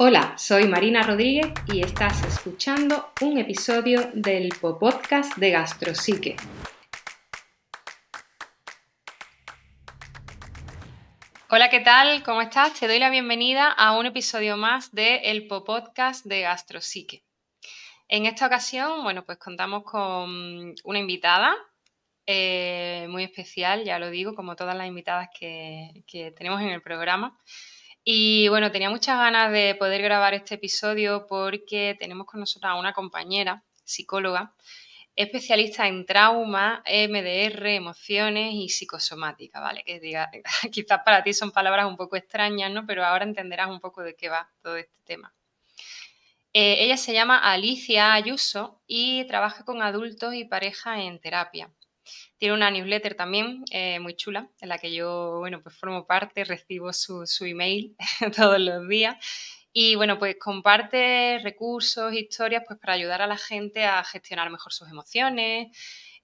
[0.00, 6.36] Hola, soy Marina Rodríguez y estás escuchando un episodio del podcast de Gastrosique.
[11.50, 12.22] Hola, ¿qué tal?
[12.22, 12.78] ¿Cómo estás?
[12.78, 17.24] Te doy la bienvenida a un episodio más de El Podcast de Gastrosique.
[18.06, 21.56] En esta ocasión, bueno, pues contamos con una invitada
[22.24, 26.82] eh, muy especial, ya lo digo, como todas las invitadas que, que tenemos en el
[26.82, 27.36] programa.
[28.10, 32.76] Y bueno, tenía muchas ganas de poder grabar este episodio porque tenemos con nosotros a
[32.76, 34.54] una compañera, psicóloga,
[35.14, 39.82] especialista en trauma, MDR, emociones y psicosomática, ¿vale?
[39.84, 40.30] Que diga,
[40.72, 42.86] quizás para ti son palabras un poco extrañas, ¿no?
[42.86, 45.34] Pero ahora entenderás un poco de qué va todo este tema.
[46.54, 51.70] Eh, ella se llama Alicia Ayuso y trabaja con adultos y parejas en terapia.
[52.38, 56.44] Tiene una newsletter también eh, muy chula, en la que yo, bueno, pues formo parte,
[56.44, 57.96] recibo su, su email
[58.36, 59.16] todos los días.
[59.72, 64.72] Y bueno, pues comparte recursos, historias, pues para ayudar a la gente a gestionar mejor
[64.72, 65.68] sus emociones.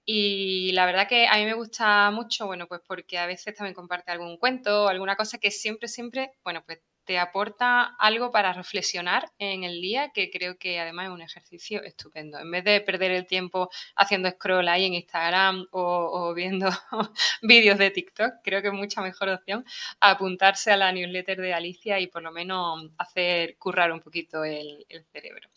[0.05, 3.73] Y la verdad que a mí me gusta mucho, bueno, pues porque a veces también
[3.73, 9.31] comparte algún cuento alguna cosa que siempre, siempre, bueno, pues te aporta algo para reflexionar
[9.37, 12.39] en el día, que creo que además es un ejercicio estupendo.
[12.39, 16.69] En vez de perder el tiempo haciendo scroll ahí en Instagram o, viendo
[17.41, 19.65] vídeos de TikTok, creo que es mucha mejor opción
[19.99, 24.85] apuntarse a la newsletter de Alicia y por lo menos hacer currar un poquito el,
[24.89, 25.49] el cerebro.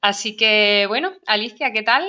[0.00, 2.04] Así que, bueno, Alicia, ¿qué tal?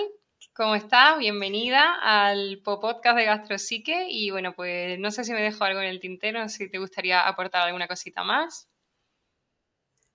[0.55, 1.17] ¿Cómo estás?
[1.17, 5.87] Bienvenida al podcast de Gastrosique y bueno, pues no sé si me dejo algo en
[5.87, 8.69] el tintero, si te gustaría aportar alguna cosita más.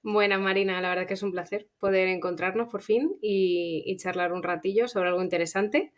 [0.00, 4.44] Buenas Marina, la verdad que es un placer poder encontrarnos por fin y, charlar un
[4.44, 5.92] ratillo sobre algo interesante,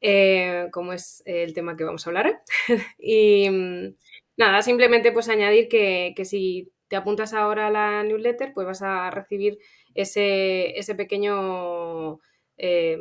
[0.00, 2.42] eh, como es el tema que vamos a hablar.
[2.98, 3.96] y mm,
[4.38, 9.10] nada, simplemente pues añadir que, si te apuntas ahora a la newsletter, pues vas a
[9.10, 9.58] recibir
[9.94, 12.18] ese, pequeño...
[12.56, 12.96] Eh,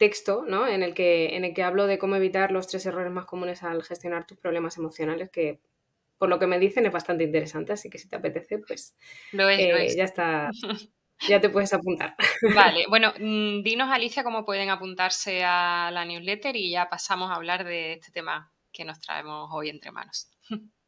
[0.00, 0.66] texto ¿no?
[0.66, 3.62] en, el que, en el que hablo de cómo evitar los tres errores más comunes
[3.62, 5.60] al gestionar tus problemas emocionales, que
[6.16, 8.96] por lo que me dicen es bastante interesante, así que si te apetece, pues
[9.32, 10.50] eh, ya está.
[11.28, 12.16] Ya te puedes apuntar.
[12.54, 17.34] Vale, bueno, mm, dinos Alicia cómo pueden apuntarse a la newsletter y ya pasamos a
[17.34, 20.30] hablar de este tema que nos traemos hoy entre manos.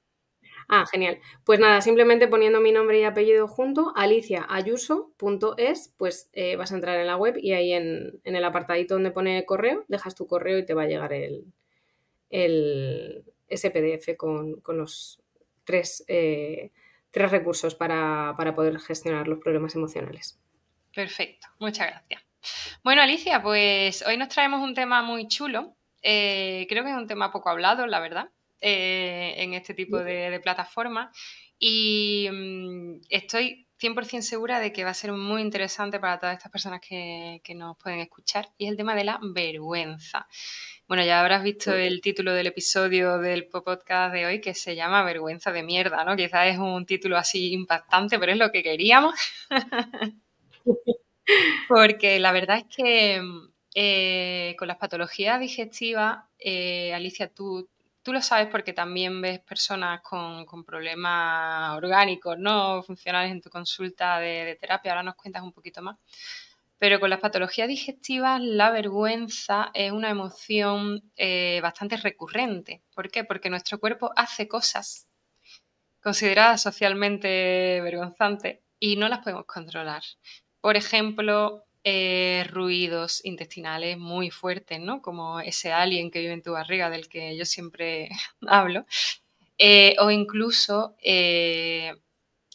[0.68, 1.18] Ah, genial.
[1.44, 6.98] Pues nada, simplemente poniendo mi nombre y apellido junto, aliciaayuso.es, pues eh, vas a entrar
[6.98, 10.66] en la web y ahí en, el apartadito donde pone correo, dejas tu correo y
[10.66, 11.44] te va a llegar el,
[12.30, 15.20] el ese PDF con, los
[15.64, 16.72] tres, eh,
[17.10, 20.38] tres recursos para, poder gestionar los problemas emocionales.
[20.94, 22.22] Perfecto, muchas gracias.
[22.82, 25.76] Bueno, Alicia, pues hoy nos traemos un tema muy chulo.
[26.02, 28.30] Eh, creo que es un tema poco hablado, la verdad.
[28.64, 31.10] Eh, en este tipo de, plataformas
[31.58, 36.52] y mm, estoy 100% segura de que va a ser muy interesante para todas estas
[36.52, 40.28] personas que, nos pueden escuchar y es el tema de la vergüenza.
[40.86, 45.02] Bueno, ya habrás visto el título del episodio del podcast de hoy que se llama
[45.02, 46.14] Vergüenza de mierda, ¿no?
[46.14, 49.16] Quizás es un título así impactante, pero es lo que queríamos.
[51.68, 53.20] Porque la verdad es que
[53.74, 57.68] eh, con las patologías digestivas, eh, Alicia, tú,
[58.02, 62.82] Tú lo sabes porque también ves personas con, problemas orgánicos, ¿no?
[62.82, 65.98] Funcionales en tu consulta de, terapia, ahora nos cuentas un poquito más.
[66.78, 72.82] Pero con las patologías digestivas, la vergüenza es una emoción eh, bastante recurrente.
[72.92, 73.22] ¿Por qué?
[73.22, 75.06] Porque nuestro cuerpo hace cosas
[76.02, 80.02] consideradas socialmente vergonzantes y no las podemos controlar.
[80.60, 85.02] Por ejemplo, eh, ruidos intestinales muy fuertes, ¿no?
[85.02, 88.08] Como ese alien que vive en tu barriga del que yo siempre
[88.46, 88.86] hablo.
[89.58, 91.94] Eh, o incluso eh,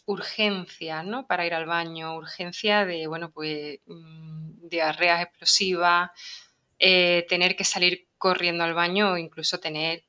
[0.06, 1.28] urgencia, ¿no?
[1.28, 6.12] Para ir al baño, urgencia de, bueno, pues mm, diarreas explosivas,
[6.80, 10.04] tener que salir corriendo al baño o incluso tener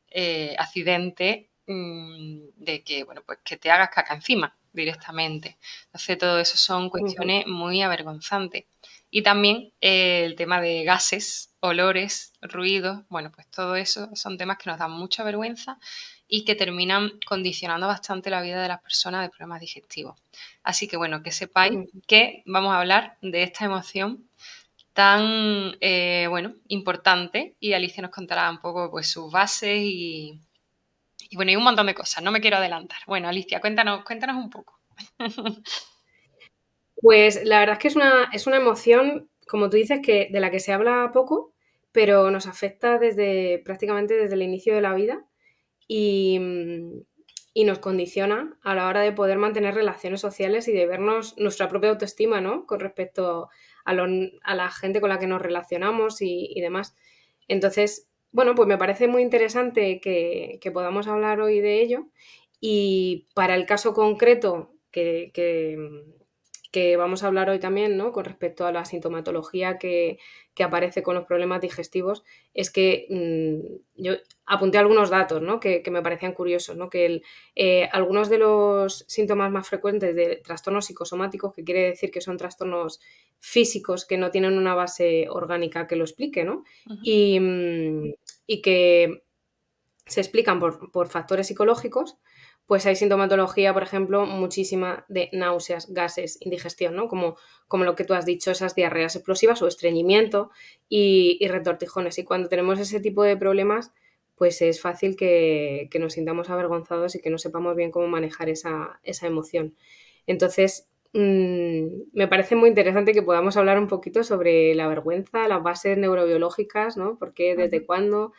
[0.59, 5.59] accidente mm, de que, bueno, pues que te hagas caca encima directamente.
[5.87, 8.65] Entonces, todo eso son cuestiones muy avergonzantes.
[9.11, 14.59] Y también eh, el tema de gases, olores, ruidos, bueno, pues todo eso son temas
[14.59, 15.79] que nos dan mucha vergüenza
[16.29, 20.21] y que terminan condicionando bastante la vida de las personas de problemas digestivos.
[20.63, 24.29] Así que bueno, que sepáis que vamos a hablar de esta emoción
[24.93, 30.41] tan, eh, bueno, importante y Alicia nos contará un poco pues sus bases y,
[31.31, 32.99] y bueno, y un montón de cosas, no me quiero adelantar.
[33.07, 34.81] Bueno, Alicia, cuéntanos, cuéntanos un poco.
[37.01, 40.41] Pues la verdad es que es una, es una emoción, como tú dices, que, de
[40.41, 41.53] la que se habla poco,
[41.93, 45.25] pero nos afecta desde prácticamente desde el inicio de la vida.
[45.87, 46.39] Y,
[47.59, 51.69] y nos condiciona a la hora de poder mantener relaciones sociales y de vernos nuestra
[51.69, 52.67] propia autoestima, ¿no?
[52.67, 53.49] Con respecto
[53.85, 56.95] a, la gente con la que nos relacionamos y, demás.
[57.49, 62.07] Entonces, bueno, pues me parece muy interesante que, podamos hablar hoy de ello.
[62.61, 65.77] Y para el caso concreto que, que
[66.99, 68.13] vamos a hablar hoy también, ¿no?
[68.13, 70.19] Con respecto a la sintomatología que,
[70.61, 75.61] aparece con los problemas digestivos, es que mm, yo apunté algunos datos, ¿no?
[75.61, 76.91] Que, me parecían curiosos, ¿no?
[76.91, 77.23] Que
[77.55, 82.37] eh, algunos de los síntomas más frecuentes de trastornos psicosomáticos, que quiere decir que son
[82.37, 83.01] trastornos
[83.39, 86.65] físicos que no tienen una base orgánica que lo explique, ¿no?
[87.03, 88.15] y, mm,
[88.47, 89.23] y, que
[90.07, 92.19] se explican por, por factores psicológicos,
[92.69, 97.09] pues hay sintomatología, por ejemplo, muchísima de náuseas, gases, indigestión, ¿no?
[97.09, 97.37] Como,
[97.67, 100.51] como lo que tú has dicho, esas diarreas explosivas o estreñimiento
[100.87, 102.19] y, retortijones.
[102.19, 103.91] Y cuando tenemos ese tipo de problemas,
[104.37, 109.01] pues es fácil que, nos sintamos avergonzados y que no sepamos bien cómo manejar esa,
[109.23, 109.75] emoción.
[110.27, 115.63] Entonces, mm, me parece muy interesante que podamos hablar un poquito sobre la vergüenza, las
[115.63, 117.19] bases neurobiológicas, ¿no?
[117.19, 118.35] ¿Por qué, desde cuándo?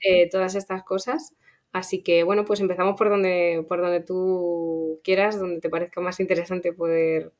[0.00, 1.34] Eh, todas estas cosas.
[1.74, 6.20] Así que bueno, pues empezamos por donde, por donde tú quieras, donde te parezca más
[6.20, 7.32] interesante poder,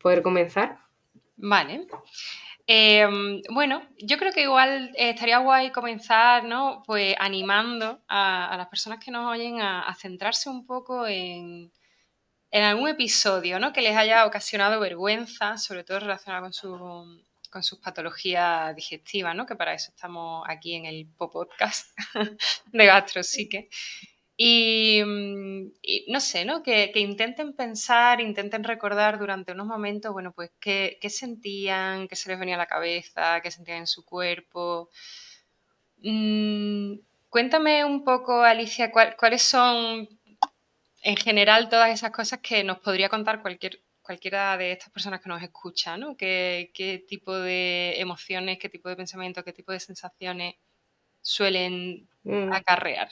[0.00, 0.78] poder comenzar.
[1.34, 1.88] Vale.
[2.68, 6.84] Em, bueno, yo creo que igual estaría guay comenzar, ¿no?
[6.86, 11.72] Pues animando a, las personas que nos oyen a, centrarse un poco en,
[12.52, 13.72] en, algún episodio, ¿no?
[13.72, 19.44] Que les haya ocasionado vergüenza, sobre todo relacionado con su, con sus patologías digestivas, ¿no?
[19.46, 21.86] Que para eso estamos aquí en el podcast
[22.72, 23.68] de GastroPsique.
[24.36, 26.62] Y, mm, y, no sé, ¿no?
[26.62, 32.38] Que, intenten pensar, intenten recordar durante unos momentos, bueno, pues qué, sentían, qué se les
[32.38, 34.88] venía a la cabeza, qué sentían en su cuerpo.
[35.98, 36.94] Mm,
[37.28, 40.08] cuéntame un poco, Alicia, cuáles son
[41.02, 45.28] en general todas esas cosas que nos podría contar cualquier cualquiera de estas personas que
[45.28, 46.16] nos escucha, ¿no?
[46.16, 50.56] ¿Qué, tipo de emociones, qué tipo de pensamientos, qué tipo de sensaciones
[51.20, 52.52] suelen mm.
[52.52, 53.10] acarrear?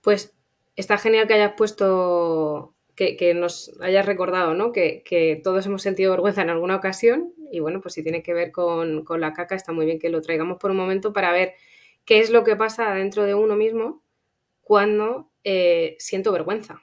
[0.00, 0.34] Pues
[0.74, 4.72] está genial que hayas puesto, que, nos hayas recordado, ¿no?
[4.72, 8.52] Que, todos hemos sentido vergüenza en alguna ocasión y bueno, pues si tiene que ver
[8.52, 11.54] con, la caca, está muy bien que lo traigamos por un momento para ver
[12.04, 14.02] qué es lo que pasa dentro de uno mismo
[14.62, 16.82] cuando eh, siento vergüenza.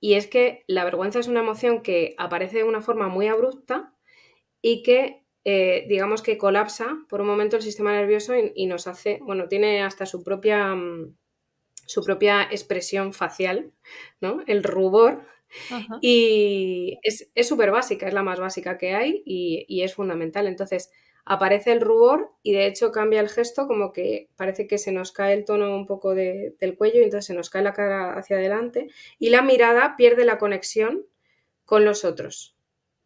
[0.00, 3.94] Y es que la vergüenza es una emoción que aparece de una forma muy abrupta
[4.62, 9.18] y que, eh, digamos que colapsa por un momento el sistema nervioso y, nos hace,
[9.22, 11.14] bueno, tiene hasta su propia, mm,
[11.86, 13.72] su propia expresión facial,
[14.20, 14.42] ¿no?
[14.46, 15.26] El rubor.
[16.00, 20.46] Y es súper básica, es la más básica que hay y, y es fundamental.
[20.46, 20.90] Entonces,
[21.30, 25.12] aparece el rubor y de hecho cambia el gesto como que parece que se nos
[25.12, 28.34] cae el tono un poco del cuello y entonces se nos cae la cara hacia
[28.34, 28.88] adelante
[29.20, 31.06] y la mirada pierde la conexión
[31.64, 32.56] con los otros.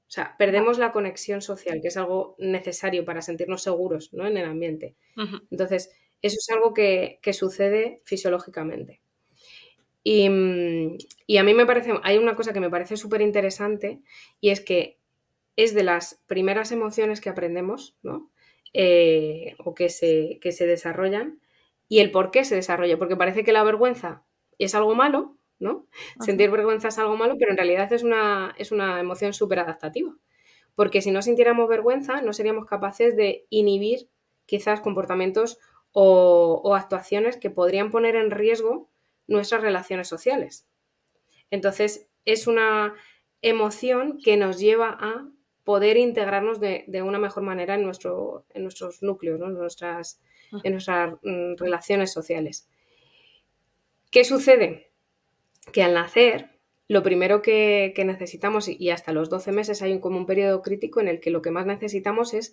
[0.09, 4.27] O sea, perdemos la conexión social, que es algo necesario para sentirnos seguros ¿no?
[4.27, 4.97] en el ambiente.
[5.50, 5.91] Entonces,
[6.23, 9.03] eso es algo que, sucede fisiológicamente.
[10.03, 10.31] Y,
[11.27, 14.00] y, a mí me parece, hay una cosa que me parece súper interesante
[14.41, 14.99] y es que
[15.56, 18.31] es de las primeras emociones que aprendemos, ¿no?
[18.73, 21.41] Eh, o que se, se desarrollan,
[21.89, 24.25] y el por qué se desarrolla, porque parece que la vergüenza
[24.58, 25.87] es algo malo, ¿no?
[26.20, 30.17] Sentir vergüenza es algo malo, pero en realidad es una, es una emoción súper adaptativa,
[30.75, 34.08] porque si no sintiéramos vergüenza, no seríamos capaces de inhibir
[34.46, 35.58] quizás comportamientos
[35.93, 38.91] o, o actuaciones que podrían poner en riesgo
[39.29, 40.67] nuestras relaciones sociales.
[41.51, 42.94] Entonces, es una
[43.41, 45.29] emoción que nos lleva a
[45.65, 50.21] poder integrarnos de, una mejor manera en, nuestro, en nuestros núcleos, en nuestras,
[50.63, 52.69] en nuestras mm, relaciones sociales.
[54.11, 54.93] ¿Qué sucede?
[55.73, 56.51] Que al nacer,
[56.87, 61.01] lo primero que, necesitamos, y hasta los 12 meses hay un, como un periodo crítico
[61.01, 62.53] en el que lo que más necesitamos es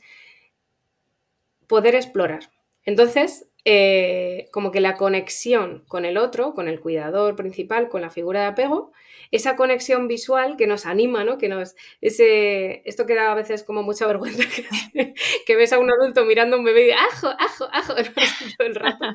[1.67, 2.51] poder explorar.
[2.83, 8.09] Entonces, eh, como que la conexión con el otro, con el cuidador principal, con la
[8.09, 8.91] figura de apego,
[9.29, 11.37] esa conexión visual que nos anima, ¿no?
[11.37, 14.43] Que nos, ese, esto que da a veces como mucha vergüenza,
[15.45, 17.93] que, ves a un adulto mirando a un bebé y ajo, ajo, ajo,
[18.57, 19.05] todo el rato.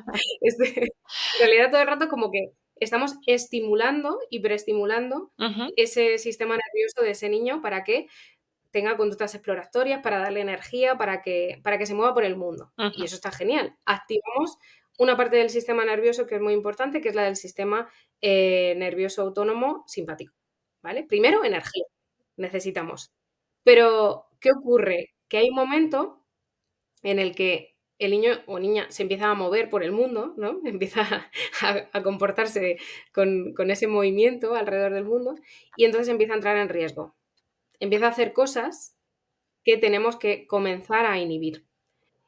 [0.41, 5.31] Este, en realidad todo el rato como que estamos estimulando y preestimulando
[5.75, 8.07] ese sistema nervioso de ese niño para que
[8.77, 12.71] tenga conductas exploratorias, para darle energía, para que, para que se mueva por el mundo.
[12.95, 13.75] Y eso está genial.
[13.85, 14.59] Activamos
[14.99, 17.89] una parte del sistema nervioso que es muy importante, que es la del sistema
[18.21, 20.35] eh, nervioso autónomo simpático.
[20.83, 21.05] ¿Vale?
[21.05, 21.85] Primero, energía.
[22.35, 23.11] Necesitamos.
[23.63, 25.15] Pero, ¿qué ocurre?
[25.27, 26.23] Que hay un momento
[27.01, 30.61] en el que el niño o niña se empieza a mover por el mundo, ¿no?
[30.65, 31.31] Empieza
[31.61, 32.77] a, comportarse
[33.11, 35.33] con, con, ese movimiento alrededor del mundo
[35.75, 37.16] y entonces empieza a entrar en riesgo.
[37.79, 38.95] Empieza a hacer cosas
[39.65, 41.65] que tenemos que comenzar a inhibir.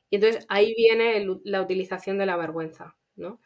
[0.10, 3.42] Y entonces ahí viene la utilización de la vergüenza, ¿no?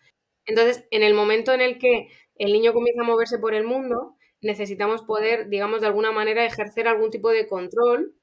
[0.46, 4.18] Entonces, en el momento en el que el niño comienza a moverse por el mundo,
[4.42, 8.16] necesitamos poder, digamos, de alguna manera ejercer algún tipo de control,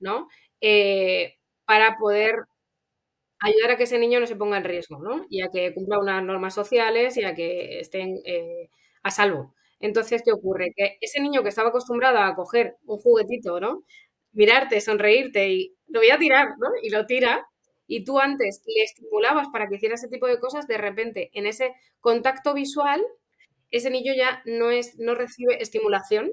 [0.00, 0.28] ¿no?
[0.60, 2.34] Eh, para poder
[3.40, 5.26] ayudar a que ese niño no se ponga en riesgo, ¿no?
[5.30, 8.70] Y a que cumpla unas normas sociales y a que estén eh,
[9.02, 9.54] a salvo.
[9.80, 10.72] Entonces, ¿qué ocurre?
[10.76, 13.84] Que ese niño que estaba acostumbrado a coger un juguetito, ¿no?
[14.32, 16.68] Mirarte, sonreírte y lo voy a tirar, ¿no?
[16.82, 17.46] Y lo tira.
[17.86, 21.46] Y tú antes le estimulabas para que hiciera ese tipo de cosas, de repente, en
[21.46, 23.02] ese contacto visual,
[23.70, 26.32] ese niño ya no, es, no recibe estimulación,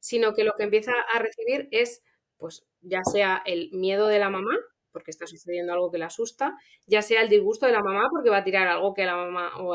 [0.00, 2.02] sino que lo que empieza a recibir es,
[2.38, 4.52] pues, ya sea el miedo de la mamá,
[4.92, 6.56] porque está sucediendo algo que le asusta,
[6.86, 9.56] ya sea el disgusto de la mamá porque va a tirar algo que la mamá
[9.58, 9.72] o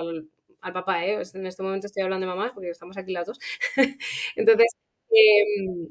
[0.68, 1.22] al, papá, ¿eh?
[1.34, 3.40] en este momento estoy hablando de mamás porque estamos aquí las dos.
[4.36, 4.68] Entonces,
[5.10, 5.90] em,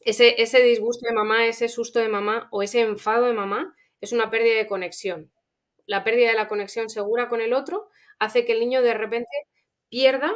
[0.00, 4.12] ese, ese disgusto de mamá, ese susto de mamá o ese enfado de mamá es
[4.12, 5.30] una pérdida de conexión.
[5.86, 7.88] La pérdida de la conexión segura con el otro
[8.18, 9.30] hace que el niño de repente
[9.88, 10.32] pierda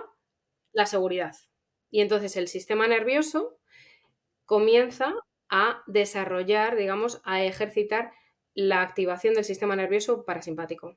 [0.72, 1.34] la seguridad.
[1.90, 3.58] Y entonces el sistema nervioso
[4.44, 5.14] comienza
[5.48, 8.12] a desarrollar, digamos, a ejercitar
[8.54, 10.96] la activación del sistema nervioso parasimpático.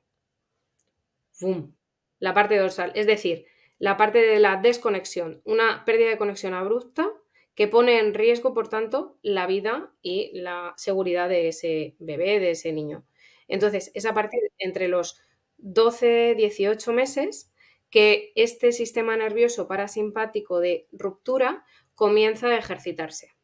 [1.40, 1.77] ¡Bum!
[2.18, 3.46] La parte dorsal, es decir,
[3.78, 7.08] la parte de la desconexión, una pérdida de conexión abrupta
[7.54, 12.52] que pone en riesgo, por tanto, la vida y la seguridad de ese bebé, de
[12.52, 13.04] ese niño.
[13.48, 15.20] Entonces, es a partir entre los
[15.58, 17.50] 12, 18 meses
[17.90, 23.34] que este sistema nervioso parasimpático de ruptura comienza a ejercitarse.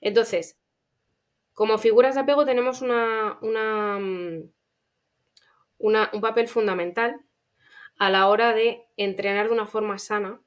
[0.00, 0.58] Entonces,
[1.52, 3.38] como figuras de apego tenemos una,
[4.00, 4.50] mm,
[5.78, 7.25] un papel fundamental
[7.98, 10.40] a la hora de entrenar de una forma sana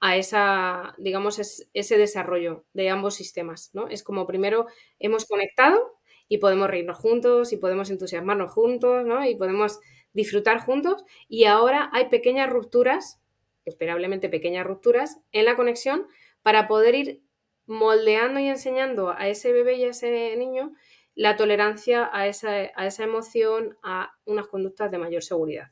[0.00, 1.38] a esa, digamos,
[1.74, 3.88] ese desarrollo de ambos sistemas, ¿no?
[3.88, 4.66] Es como primero
[4.98, 9.24] hemos conectado y podemos reírnos juntos y podemos entusiasmarnos juntos, ¿no?
[9.26, 9.78] Y podemos
[10.12, 13.20] disfrutar juntos y ahora hay pequeñas rupturas,
[13.66, 16.06] esperablemente pequeñas rupturas en la conexión
[16.42, 17.22] para poder ir
[17.66, 20.72] moldeando y enseñando a ese bebé y a ese niño
[21.14, 25.70] la tolerancia a esa, a esa emoción, a unas conductas de mayor seguridad.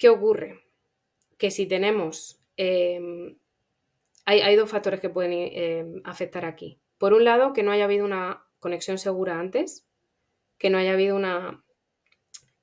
[0.00, 0.64] ¿Qué ocurre?
[1.36, 2.40] Que si tenemos...
[2.56, 3.36] Em,
[4.24, 6.80] hay, dos factores que pueden em, afectar aquí.
[6.96, 9.86] Por un lado, que no haya habido una conexión segura antes,
[10.56, 11.62] que no haya habido una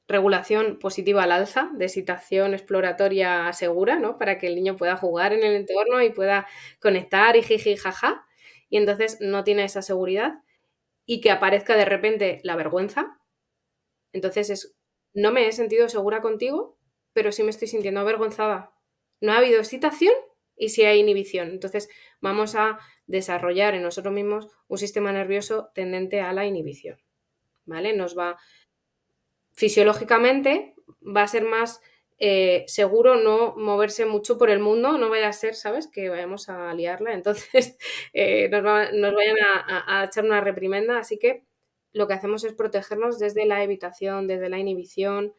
[0.07, 4.17] regulación positiva al alza, de excitación exploratoria segura, ¿no?
[4.17, 6.47] Para que el niño pueda jugar en el entorno y pueda
[6.79, 8.25] conectar y jiji, jaja.
[8.69, 10.41] Y entonces no tiene esa seguridad
[11.05, 13.19] y que aparezca de repente la vergüenza.
[14.11, 14.75] Entonces es,
[15.13, 16.76] no me he sentido segura contigo,
[17.17, 18.71] pero sí me estoy sintiendo avergonzada.
[19.21, 20.13] No ha habido excitación
[20.55, 21.49] y sí hay inhibición.
[21.49, 21.89] Entonces
[22.21, 27.01] vamos a desarrollar en nosotros mismos un sistema nervioso tendente a la inhibición.
[27.65, 27.95] ¿Vale?
[27.95, 28.37] Nos va
[29.53, 31.81] fisiológicamente va a ser más
[32.19, 35.87] eh, seguro no moverse mucho por el mundo, no vaya a ser, ¿sabes?
[35.87, 37.79] Que vayamos a liarla, entonces
[38.13, 41.47] eh, nos, vayan a, echar una reprimenda, así que
[41.93, 45.33] lo que hacemos es protegernos desde la evitación, desde la inhibición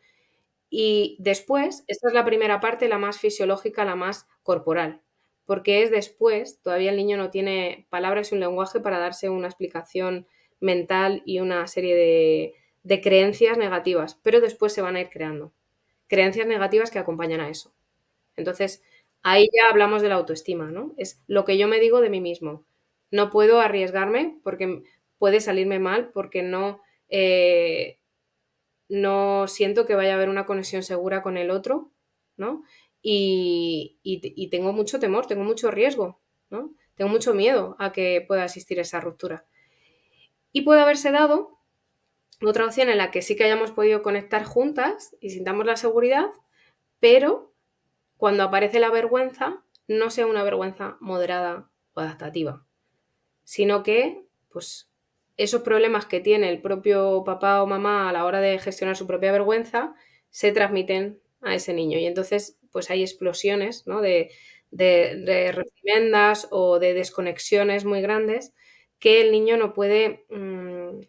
[0.70, 5.02] y después, esta es la primera parte, la más fisiológica, la más corporal,
[5.46, 9.48] porque es después, todavía el niño no tiene palabras y un lenguaje para darse una
[9.48, 10.26] explicación
[10.60, 15.52] mental y una serie de, de creencias negativas, pero después se van a ir creando.
[16.08, 17.75] Creencias negativas que acompañan a eso.
[18.37, 18.82] Entonces,
[19.22, 20.94] ahí ya hablamos de la autoestima, ¿no?
[20.96, 22.64] Es lo que yo me digo de mí mismo.
[23.10, 24.82] No puedo arriesgarme porque
[25.18, 27.98] puede salirme mal, porque no, eh,
[28.88, 31.92] no siento que vaya a haber una conexión segura con el otro,
[32.37, 32.62] ¿no?
[33.00, 36.75] Y, y, tengo mucho temor, tengo mucho riesgo, ¿no?
[36.97, 39.47] Tengo mucho miedo a que pueda existir esa ruptura.
[40.52, 41.59] Y puede haberse dado
[42.42, 46.30] otra opción en la que sí que hayamos podido conectar juntas y sintamos la seguridad,
[46.99, 47.54] pero
[48.16, 52.66] cuando aparece la vergüenza, no sea una vergüenza moderada o adaptativa,
[53.45, 54.90] sino que, pues,
[55.38, 59.07] esos problemas que tiene el propio papá o mamá a la hora de gestionar su
[59.07, 59.95] propia vergüenza
[60.30, 61.99] se transmiten a ese niño.
[61.99, 64.00] Y entonces, pues hay explosiones ¿no?
[64.00, 64.30] de,
[64.71, 68.52] de, reprimendas o de desconexiones muy grandes
[68.99, 71.00] que el niño no puede mm,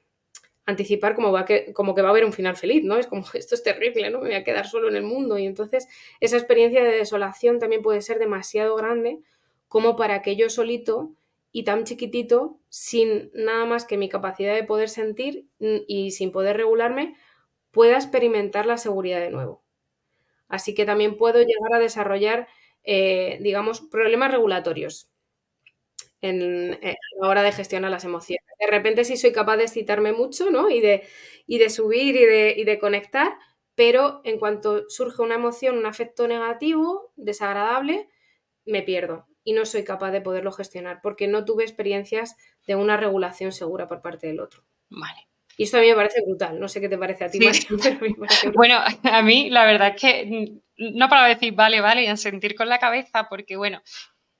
[0.66, 2.98] anticipar como, va que, como que va a haber un final feliz, ¿no?
[2.98, 4.20] Es como, esto es terrible, ¿no?
[4.20, 5.40] Me voy a quedar solo en el mundo.
[5.40, 5.88] Y entonces
[6.20, 9.20] esa experiencia de desolación también puede ser demasiado grande
[9.68, 11.16] como para que yo solito
[11.52, 16.58] y tan chiquitito sin nada más que mi capacidad de poder sentir y sin poder
[16.58, 17.16] regularme,
[17.72, 19.64] pueda experimentar la seguridad de nuevo.
[20.48, 22.48] Así que también puedo llegar a desarrollar,
[22.84, 25.10] eh, digamos, problemas regulatorios
[26.22, 28.44] en, a la hora de gestionar las emociones.
[28.60, 30.70] De repente sí soy capaz de excitarme mucho, ¿no?
[30.70, 31.04] Y de,
[31.48, 33.34] y de subir y de, y de conectar,
[33.76, 38.10] pero en cuanto surge una emoción, un afecto negativo, desagradable,
[38.66, 42.36] me pierdo y no soy capaz de poderlo gestionar porque no tuve experiencias
[42.68, 44.64] de una regulación segura por parte del otro.
[44.90, 45.28] Vale.
[45.58, 46.58] Y esto a mí me parece brutal.
[46.58, 47.40] No sé qué te parece a ti,
[48.56, 52.56] Bueno, a mí la verdad es que no para decir vale, vale y a sentir
[52.56, 53.82] con la cabeza, porque bueno,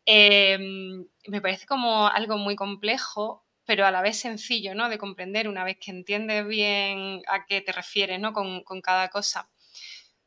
[0.06, 4.88] em, me parece como algo muy complejo, pero a la vez sencillo, ¿no?
[4.88, 8.32] De comprender una vez que entiendes bien a qué te refieres, ¿no?
[8.32, 9.50] Con, con cada cosa.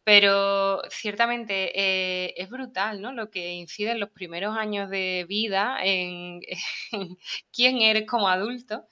[0.04, 3.12] Pero ciertamente eh, es brutal, ¿no?
[3.12, 6.40] Lo que incide en los primeros años de vida, en,
[7.52, 8.86] quién eres como adulto.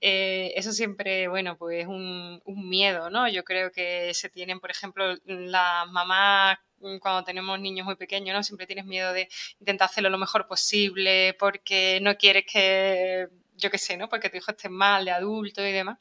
[0.00, 3.28] Eh, eso siempre, bueno, pues es un, miedo, ¿no?
[3.28, 8.34] Yo creo que se tienen, por ejemplo, las mamás mm, cuando tenemos niños muy pequeños,
[8.34, 8.42] ¿no?
[8.42, 9.28] Siempre tienes miedo de
[9.60, 14.08] intentar hacerlo lo mejor posible porque no quieres que, yo qué sé, ¿no?
[14.08, 15.98] Porque tu hijo esté mal de adulto y demás.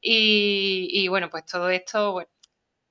[0.00, 2.30] Y, y bueno, pues todo esto, bueno,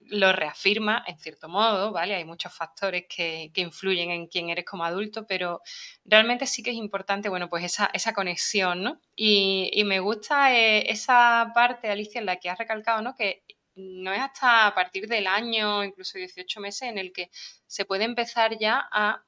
[0.07, 2.15] lo reafirma en cierto modo, ¿vale?
[2.15, 5.62] Hay muchos factores que, influyen en quién eres como adulto, pero
[6.05, 9.01] realmente sí que es importante, bueno, pues esa, esa conexión, ¿no?
[9.15, 13.15] Y, me gusta eh, esa parte, Alicia, en la que has recalcado, ¿no?
[13.15, 13.43] Que
[13.75, 17.29] no es hasta a partir del año, incluso 18 meses, en el que
[17.67, 19.24] se puede empezar ya a,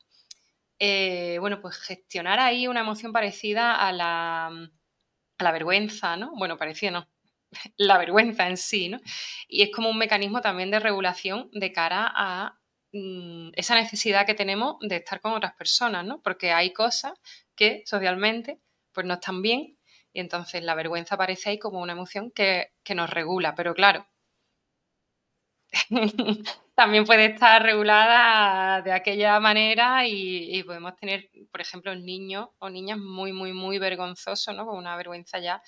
[0.79, 6.33] eh, bueno, pues gestionar ahí una emoción parecida a la, a la vergüenza, ¿no?
[6.35, 7.07] Bueno, parecida no,
[7.77, 8.99] la vergüenza en sí, ¿no?
[9.47, 12.59] Y es como un mecanismo también de regulación de cara a
[12.93, 16.21] mm, esa necesidad que tenemos de estar con otras personas, ¿no?
[16.21, 17.13] Porque hay cosas
[17.55, 18.59] que socialmente
[18.93, 19.77] pues no están bien
[20.13, 24.07] y entonces la vergüenza aparece ahí como una emoción que, nos regula, pero claro,
[26.75, 32.69] también puede estar regulada de aquella manera y, y, podemos tener, por ejemplo, niños o
[32.69, 34.65] niñas muy, muy, muy vergonzosos, ¿no?
[34.65, 35.61] Con una vergüenza ya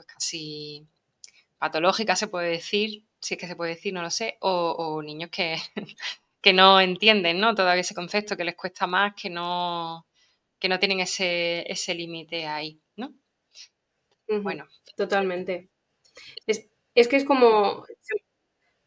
[0.00, 0.88] pues casi
[1.60, 5.30] patológica, se puede decir, si es que se puede decir, no lo sé, o, niños
[5.30, 5.56] que,
[6.40, 7.54] que, no entienden ¿no?
[7.54, 10.06] todavía ese concepto, que les cuesta más, que no,
[10.58, 13.12] que no tienen ese, ese límite ahí, ¿no?
[14.42, 14.66] Bueno.
[14.96, 15.68] Totalmente.
[16.46, 17.84] Es, que es como,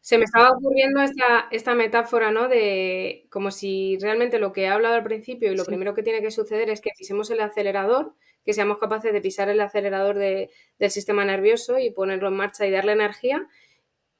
[0.00, 2.48] se, me estaba ocurriendo esta, esta, metáfora, ¿no?
[2.48, 6.22] De como si realmente lo que he hablado al principio y lo primero que tiene
[6.22, 10.90] que suceder es que pisemos el acelerador que seamos capaces de pisar el acelerador del
[10.90, 13.46] sistema nervioso y ponerlo en marcha y darle energía.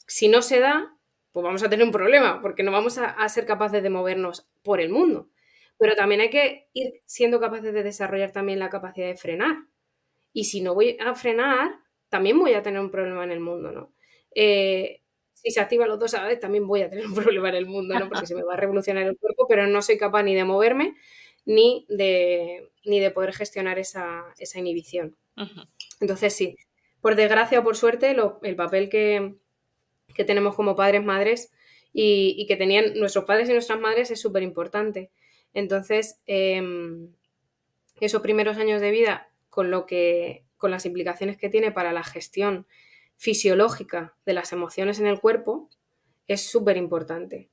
[0.06, 0.96] Si no se da,
[1.32, 4.80] pues vamos a tener un problema, porque no vamos a, ser capaces de movernos por
[4.80, 5.28] el mundo.
[5.78, 9.56] Pero también hay que ir siendo capaces de desarrollar también la capacidad de frenar.
[10.32, 11.72] Y si no voy a frenar,
[12.08, 13.92] también voy a tener un problema en el mundo, ¿no?
[14.34, 17.50] Eh, si se activan los dos a la vez, también voy a tener un problema
[17.50, 18.08] en el mundo, ¿no?
[18.08, 20.96] Porque se me va a revolucionar el cuerpo, pero no soy capaz ni de moverme
[21.46, 25.16] ni de, ni de poder gestionar esa, inhibición.
[26.00, 26.56] Entonces, sí,
[27.00, 29.34] por desgracia o por suerte, el papel que,
[30.26, 31.52] tenemos como padres, madres
[31.92, 35.10] y, que tenían nuestros padres y nuestras madres es súper importante.
[35.52, 37.12] Entonces, em,
[38.00, 42.02] esos primeros años de vida, con lo que, con las implicaciones que tiene para la
[42.02, 42.66] gestión
[43.16, 45.68] fisiológica de las emociones en el cuerpo,
[46.26, 47.50] es súper importante.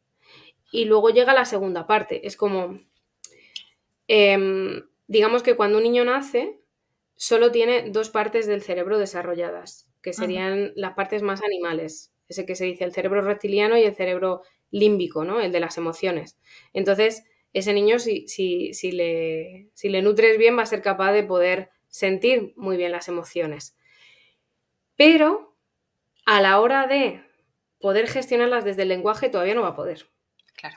[0.71, 2.79] Y luego llega la segunda parte, es como
[4.13, 6.59] Em, digamos que cuando un niño nace,
[7.15, 12.57] solo tiene dos partes del cerebro desarrolladas, que serían las partes más animales, ese que
[12.57, 15.39] se dice el cerebro reptiliano y el cerebro límbico, ¿no?
[15.39, 16.37] El de las emociones.
[16.73, 21.23] Entonces, ese niño, si, si, le, si le nutres bien, va a ser capaz de
[21.23, 23.77] poder sentir muy bien las emociones.
[24.97, 25.55] Pero
[26.25, 27.23] a la hora de
[27.79, 30.09] poder gestionarlas desde el lenguaje, todavía no va a poder.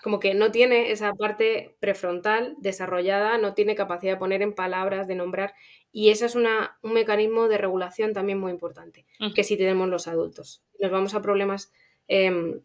[0.02, 5.06] Como que no tiene esa parte prefrontal desarrollada, no tiene capacidad de poner en palabras,
[5.06, 5.54] de nombrar.
[5.92, 6.46] Y ese es un
[6.82, 10.62] mecanismo de regulación también muy importante, que si tenemos los adultos.
[10.80, 11.72] Nos vamos a problemas,
[12.08, 12.62] em,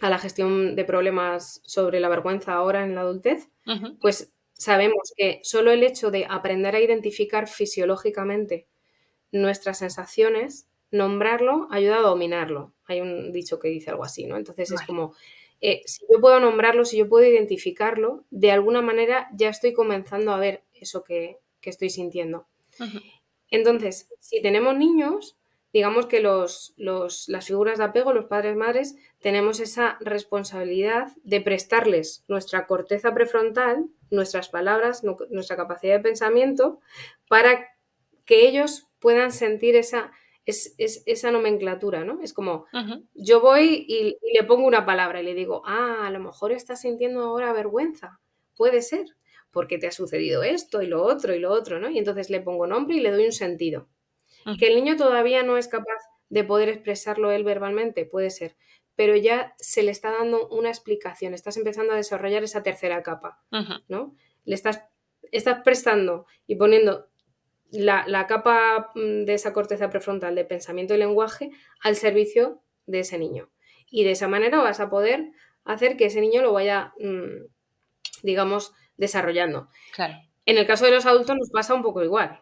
[0.00, 3.48] a la gestión de problemas sobre la vergüenza ahora en la adultez,
[4.00, 8.66] pues sabemos que solo el hecho de aprender a identificar fisiológicamente
[9.32, 12.74] nuestras sensaciones, nombrarlo, ayuda a dominarlo.
[12.84, 14.36] Hay un dicho que dice algo así, ¿no?
[14.36, 15.14] Entonces es como
[15.60, 20.32] eh, si yo puedo nombrarlo, si yo puedo identificarlo, de alguna manera ya estoy comenzando
[20.32, 22.46] a ver eso que, estoy sintiendo.
[23.50, 25.36] Entonces, si tenemos niños,
[25.72, 32.24] digamos que los, las figuras de apego, los padres madres, tenemos esa responsabilidad de prestarles
[32.28, 36.80] nuestra corteza prefrontal, nuestras palabras, nuestra capacidad de pensamiento,
[37.28, 37.68] para
[38.24, 40.12] que ellos puedan sentir esa,
[40.50, 40.74] es,
[41.06, 42.20] esa nomenclatura, ¿no?
[42.22, 42.66] Es como,
[43.14, 46.82] yo voy y, le pongo una palabra y le digo, ah, a lo mejor estás
[46.82, 48.20] sintiendo ahora vergüenza,
[48.56, 49.06] puede ser,
[49.50, 51.90] porque te ha sucedido esto y lo otro y lo otro, ¿no?
[51.90, 53.88] Y entonces le pongo nombre y le doy un sentido.
[54.58, 55.98] Que el niño todavía no es capaz
[56.30, 58.56] de poder expresarlo él verbalmente, puede ser,
[58.96, 63.42] pero ya se le está dando una explicación, estás empezando a desarrollar esa tercera capa,
[63.88, 64.14] ¿no?
[64.44, 64.82] Le estás,
[65.32, 67.09] estás prestando y poniendo
[67.72, 71.50] la, capa mm, de esa corteza prefrontal de pensamiento y lenguaje
[71.82, 73.50] al servicio de ese niño.
[73.90, 75.32] Y de esa manera vas a poder
[75.64, 77.46] hacer que ese niño lo vaya, mm,
[78.22, 79.68] digamos, desarrollando.
[79.94, 80.14] Claro.
[80.46, 82.40] En el caso de los adultos nos pasa un poco igual,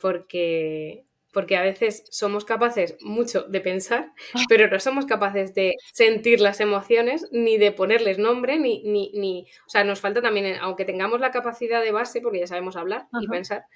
[0.00, 4.12] porque, porque a veces somos capaces mucho de pensar,
[4.48, 9.46] pero no somos capaces de sentir las emociones, ni de ponerles nombre, ni, ni, ni
[9.66, 13.06] o sea, nos falta también, aunque tengamos la capacidad de base, porque ya sabemos hablar
[13.20, 13.66] y pensar,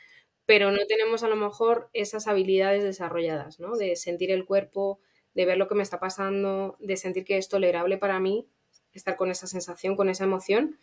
[0.50, 3.76] pero no tenemos a lo mejor esas habilidades desarrolladas, ¿no?
[3.76, 4.98] De sentir el cuerpo,
[5.32, 8.48] de ver lo que me está pasando, de sentir que es tolerable para mí
[8.92, 10.76] estar con esa sensación, con esa emoción.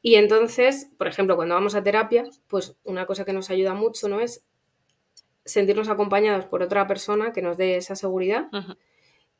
[0.00, 4.08] Y entonces, por ejemplo, cuando vamos a terapia, pues una cosa que nos ayuda mucho,
[4.08, 4.20] ¿no?
[4.20, 4.44] Es
[5.44, 8.46] sentirnos acompañados por otra persona que nos dé esa seguridad,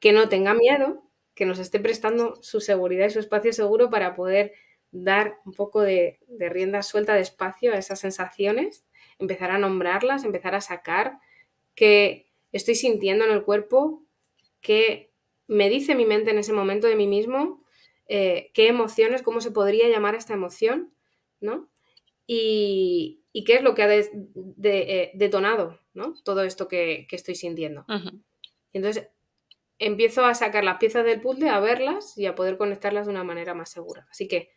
[0.00, 1.04] que no tenga miedo,
[1.36, 4.54] que nos esté prestando su seguridad y su espacio seguro para poder
[4.90, 8.82] dar un poco de, de rienda suelta de espacio a esas sensaciones
[9.18, 11.18] empezar a nombrarlas, empezar a sacar
[11.74, 14.04] qué estoy sintiendo en el cuerpo,
[14.60, 15.12] qué
[15.46, 17.64] me dice mi mente en ese momento de mí mismo,
[18.06, 20.92] eh, qué emociones, cómo se podría llamar esta emoción,
[21.40, 21.70] ¿no?
[22.26, 26.14] Y, qué es lo que ha eh, detonado, ¿no?
[26.24, 27.86] Todo esto que, estoy sintiendo.
[28.72, 29.08] Y entonces
[29.78, 33.22] empiezo a sacar las piezas del puzzle, a verlas y a poder conectarlas de una
[33.22, 34.06] manera más segura.
[34.10, 34.50] Así que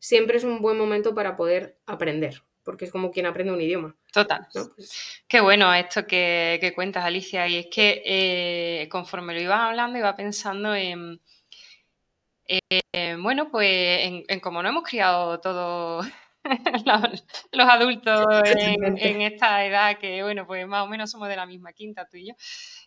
[0.00, 3.94] siempre es un buen momento para poder aprender porque es como quien aprende un idioma.
[4.12, 4.46] Total.
[4.52, 7.46] Pues Qué bueno esto que, cuentas, Alicia.
[7.46, 11.20] Y es que eh, conforme lo ibas hablando, iba pensando en,
[13.18, 16.06] bueno, pues en, cómo no hemos criado todos
[17.52, 21.72] los, adultos en, esta edad, que bueno, pues más o menos somos de la misma
[21.72, 22.34] quinta tú y yo.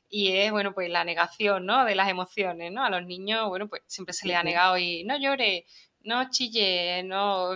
[0.09, 1.83] Y es, bueno, pues la negación, ¿no?
[1.83, 2.83] De las emociones, ¿no?
[2.83, 5.65] A los niños, bueno, pues siempre se les ha negado y no llore,
[6.07, 7.55] no chille, no,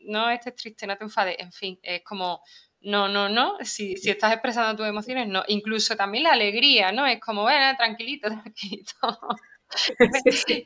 [0.00, 2.42] no estés triste, no te enfades, en fin, es como,
[2.80, 7.06] no, no, no, si, si estás expresando tus emociones, no, incluso también la alegría, ¿no?
[7.06, 8.94] Es como, bueno, tranquilito, tranquilito.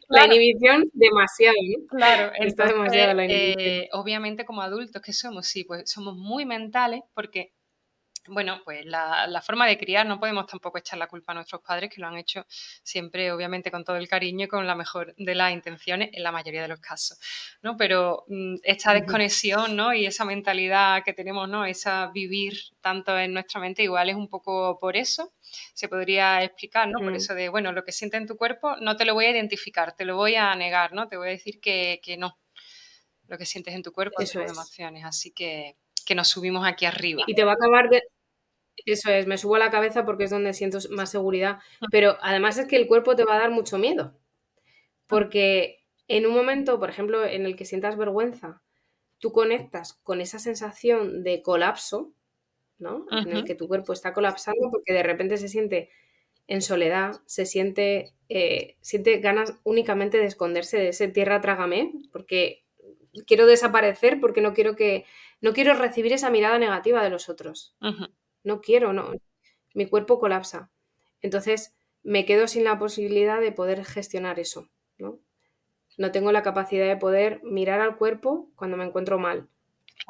[0.09, 1.87] La inhibición demasiado, ¿no?
[1.89, 3.59] Claro, está demasiado la inhibición.
[3.59, 7.53] Eh, obviamente como adultos que somos, sí, pues somos muy mentales porque
[8.29, 11.91] bueno, pues la, forma de criar no podemos tampoco echar la culpa a nuestros padres,
[11.91, 12.45] que lo han hecho
[12.83, 16.33] siempre, obviamente, con todo el cariño y con la mejor de las intenciones en la
[16.33, 17.19] mayoría de los casos,
[17.63, 17.77] ¿no?
[17.77, 19.95] Pero mm, esta desconexión, ¿no?
[19.95, 21.65] Y esa mentalidad que tenemos, ¿no?
[21.65, 25.33] Esa vivir tanto en nuestra mente, igual es un poco por eso,
[25.75, 26.99] se podría explicar, ¿no?
[26.99, 27.17] Por mm.
[27.17, 29.95] eso de, bueno, lo que siente en tu cuerpo no te lo voy a identificar,
[29.95, 31.09] te lo voy a negar, ¿no?
[31.09, 32.39] Te voy a decir que, no,
[33.29, 37.25] lo que sientes en tu cuerpo son emociones, así que que nos subimos aquí arriba.
[37.27, 38.03] Y te va a acabar de,
[38.93, 41.87] eso es, me subo a la cabeza porque es donde siento más seguridad, ah.
[41.91, 44.15] pero además es que el cuerpo te va a dar mucho miedo,
[45.07, 48.63] porque en un momento, por ejemplo, en el que sientas vergüenza,
[49.19, 52.13] tú conectas con esa sensación de colapso,
[52.79, 53.07] ¿no?
[53.11, 55.91] En el que tu cuerpo está colapsando porque de repente se siente
[56.47, 62.65] en soledad, se siente, eh, siente ganas únicamente de esconderse de ese tierra trágame, porque
[63.27, 65.07] quiero desaparecer, porque no quiero que,
[65.41, 67.75] no quiero recibir esa mirada negativa de los otros
[68.47, 69.13] no quiero, no,
[69.75, 70.71] mi cuerpo colapsa.
[71.23, 75.21] Entonces me quedo sin la posibilidad de poder gestionar eso, ¿no?
[75.99, 79.49] No tengo la capacidad de poder mirar al cuerpo cuando me encuentro mal.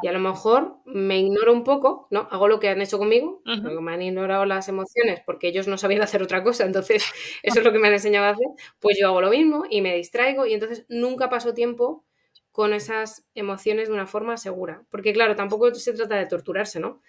[0.03, 2.29] Y a lo mejor me ignoro un poco, ¿no?
[2.31, 3.43] Hago lo que han hecho conmigo,
[3.81, 7.05] me han ignorado las emociones porque ellos no sabían hacer otra cosa, entonces
[7.43, 8.47] eso es lo que me han enseñado a hacer,
[8.81, 12.05] pues yo hago lo mismo y me distraigo y entonces nunca paso tiempo
[12.53, 14.85] con esas emociones de una forma segura.
[14.91, 17.01] Porque claro, tampoco se trata de torturarse, ¿no?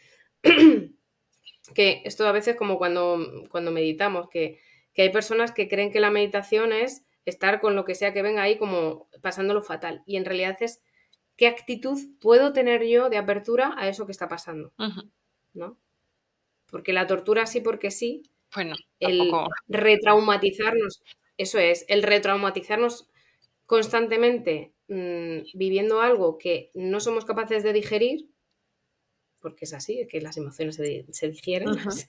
[1.74, 4.60] que esto a veces como cuando, cuando meditamos, que,
[4.98, 8.42] hay personas que creen que la meditación es estar con lo que sea que venga
[8.42, 10.02] ahí como pasándolo fatal.
[10.08, 10.82] Y en realidad es
[11.36, 14.74] qué actitud puedo tener yo de apertura a eso que está pasando.
[15.54, 15.78] ¿No?
[16.72, 18.24] Porque la tortura sí porque sí.
[18.56, 19.32] Bueno, el
[19.68, 21.04] retraumatizarnos,
[21.38, 23.08] eso es, el retraumatizarnos
[23.68, 28.30] constantemente mm, viviendo algo que no somos capaces de digerir,
[29.48, 30.84] porque es así, es que las emociones se,
[31.30, 32.08] digieren, se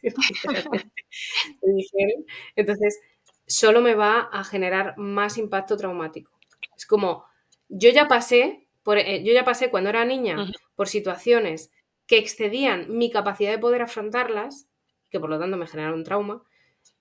[1.62, 2.26] digieren.
[2.56, 2.98] Entonces,
[3.46, 6.32] solo me va a generar más impacto traumático.
[6.76, 7.24] Es como,
[7.68, 11.70] yo ya pasé, por, eh, yo ya pasé cuando era niña por situaciones
[12.06, 14.68] que excedían mi capacidad de poder afrontarlas,
[15.10, 16.42] que por lo tanto me generaron un trauma.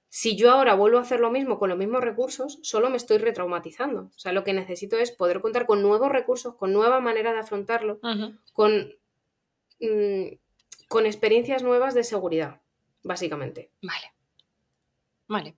[0.09, 3.17] Si yo ahora vuelvo a hacer lo mismo con los mismos recursos, solo me estoy
[3.17, 4.11] retraumatizando.
[4.15, 7.39] O sea, lo que necesito es poder contar con nuevos recursos, con nueva manera de
[7.39, 7.99] afrontarlo,
[8.53, 8.93] con,
[9.79, 10.35] mm,
[10.87, 12.61] con experiencias nuevas de seguridad,
[13.03, 13.71] básicamente.
[13.81, 14.13] Vale.
[15.27, 15.55] Vale.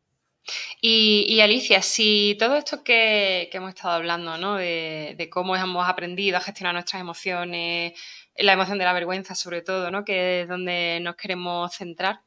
[0.81, 4.55] Y, Alicia, si todo esto que, hemos estado hablando, ¿no?
[4.55, 7.93] De, cómo hemos aprendido a gestionar nuestras emociones,
[8.35, 10.05] la emoción de la vergüenza sobre todo, ¿no?
[10.05, 12.21] Que es donde nos queremos centrar.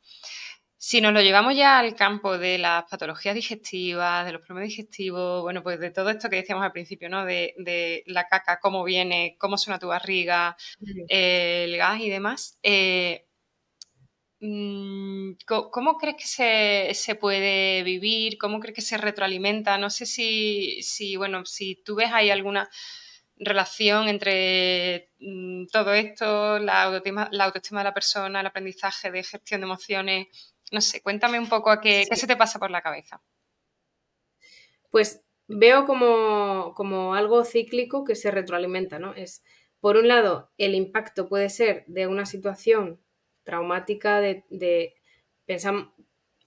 [0.84, 5.42] Si nos lo llevamos ya al campo de las patologías digestivas, de los problemas digestivos,
[5.42, 7.24] bueno, pues de todo esto que decíamos al principio, ¿no?
[7.24, 10.56] De, la caca, cómo viene, cómo suena tu barriga,
[11.08, 12.58] el gas y demás.
[12.64, 13.26] Eh,
[14.44, 18.38] Mm, ¿Cómo crees que se, puede vivir?
[18.38, 19.78] ¿Cómo crees que se retroalimenta?
[19.78, 22.68] No sé si, si, bueno, si tú ves ahí alguna
[23.36, 29.22] relación entre mm, todo esto, la autoestima, la autoestima de la persona, el aprendizaje de
[29.22, 30.26] gestión de emociones.
[30.72, 33.22] No sé, cuéntame un poco a qué, qué se te pasa por la cabeza.
[34.90, 39.14] Pues veo como, como algo cíclico que se retroalimenta, ¿no?
[39.14, 39.44] Es,
[39.80, 43.00] por un lado, el impacto puede ser de una situación
[43.42, 44.44] traumática de,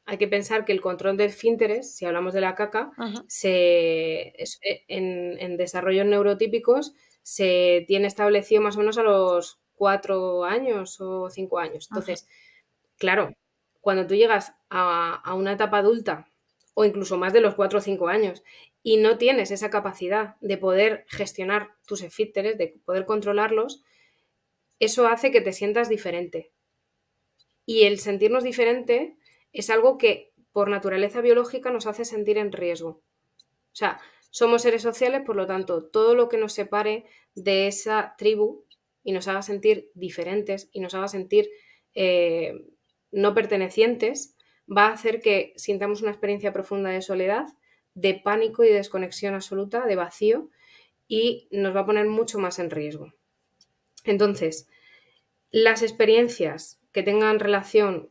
[0.06, 2.92] hay que pensar que el control de esfínteres, si hablamos de la caca,
[3.28, 11.02] se, eh, en, desarrollos neurotípicos se tiene establecido más o menos a los cuatro años
[11.02, 11.88] o cinco años.
[11.92, 12.28] Entonces,
[12.98, 13.34] claro,
[13.86, 16.28] cuando tú llegas a, una etapa adulta
[16.74, 18.42] o incluso más de los cuatro o cinco años
[18.82, 23.84] y no tienes esa capacidad de poder gestionar tus esfínteres, de poder controlarlos,
[24.80, 26.52] eso hace que te sientas diferente,
[27.68, 29.18] y el sentirnos diferente
[29.54, 32.90] es algo que por naturaleza biológica nos hace sentir en riesgo.
[32.90, 34.00] O sea,
[34.32, 38.66] somos seres sociales, por lo tanto, todo lo que nos separe de esa tribu
[39.04, 41.52] y nos haga sentir diferentes y nos haga sentir
[41.94, 42.66] eh,
[43.16, 44.36] no pertenecientes,
[44.70, 47.46] va a hacer que sintamos una experiencia profunda de soledad,
[47.94, 50.50] de pánico y desconexión absoluta, de vacío,
[51.08, 53.14] y nos va a poner mucho más en riesgo.
[54.04, 54.68] Entonces,
[55.50, 58.10] las experiencias que tengan relación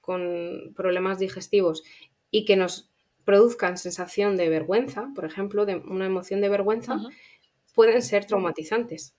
[0.00, 1.82] con problemas digestivos
[2.30, 2.90] y que nos
[3.24, 6.98] produzcan sensación de vergüenza, por ejemplo, de una emoción de vergüenza,
[7.74, 9.16] pueden ser traumatizantes.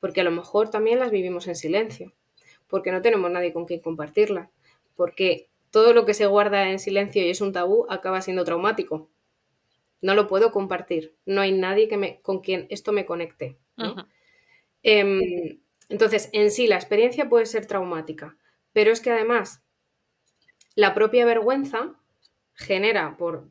[0.00, 2.14] Porque a lo mejor también las vivimos en silencio,
[2.68, 4.50] porque no tenemos nadie con quien compartirla,
[4.94, 9.08] porque todo lo que se guarda en silencio y es un tabú acaba siendo traumático.
[10.00, 13.58] No lo puedo compartir, no hay nadie que me, con quien esto me conecte.
[15.88, 18.36] Entonces, en sí, la experiencia puede ser traumática,
[18.72, 19.62] pero es que además
[20.74, 21.94] la propia vergüenza
[22.54, 23.48] genera por,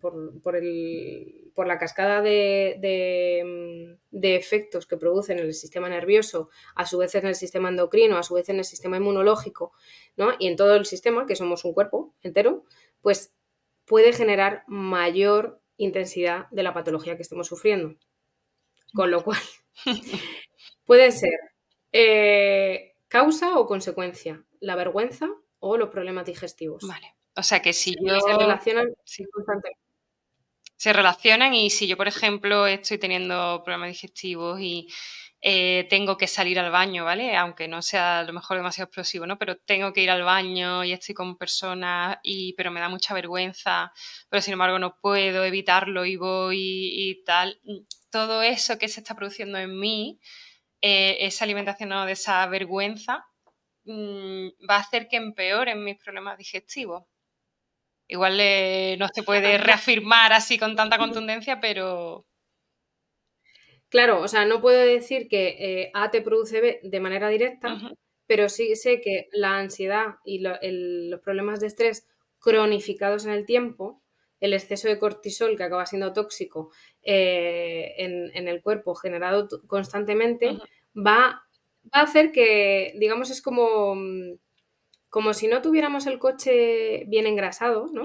[1.63, 7.35] la cascada de, efectos que producen en el sistema nervioso, a su vez en el
[7.35, 9.71] sistema endocrino, a su vez en el sistema inmunológico,
[10.17, 10.33] ¿no?
[10.39, 12.65] y en todo el sistema, que somos un cuerpo entero,
[13.01, 13.33] pues
[13.85, 17.95] puede generar mayor intensidad de la patología que estemos sufriendo.
[18.93, 19.39] Con lo cual,
[20.85, 21.33] puede ser
[21.97, 24.43] eh, ¿Causa o consecuencia?
[24.59, 26.85] ¿La vergüenza o los problemas digestivos?
[26.85, 27.15] Vale.
[27.37, 28.19] O sea que si yo.
[28.19, 28.93] Se relacionan
[30.77, 34.88] Se relacionan y si yo, por ejemplo, estoy teniendo problemas digestivos y
[35.41, 37.35] eh, tengo que salir al baño, ¿vale?
[37.38, 39.38] Aunque no sea a lo mejor demasiado explosivo, ¿no?
[39.38, 43.13] Pero tengo que ir al baño y estoy con personas, y, pero me da mucha
[43.13, 43.93] vergüenza,
[44.27, 47.61] pero sin embargo no puedo evitarlo y voy y tal.
[48.09, 50.19] Todo eso que se está produciendo en mí
[50.81, 53.25] eh, esa alimentación de esa vergüenza
[53.85, 57.03] mm, va a hacer que empeoren mis problemas digestivos.
[58.07, 62.25] Igual eh, no se puede reafirmar así con tanta contundencia, pero...
[63.89, 67.77] Claro, o sea, no puedo decir que eh, A te produce B de manera directa,
[68.27, 72.07] pero sí sé que la ansiedad y los problemas de estrés
[72.39, 74.01] cronificados en el tiempo,
[74.39, 76.71] el exceso de cortisol que acaba siendo tóxico
[77.03, 80.57] en, el cuerpo generado constantemente,
[80.95, 81.43] va,
[81.91, 84.33] a hacer que, digamos, es como, mm,
[85.15, 88.04] como si no tuviéramos el coche bien engrasado, ¿no?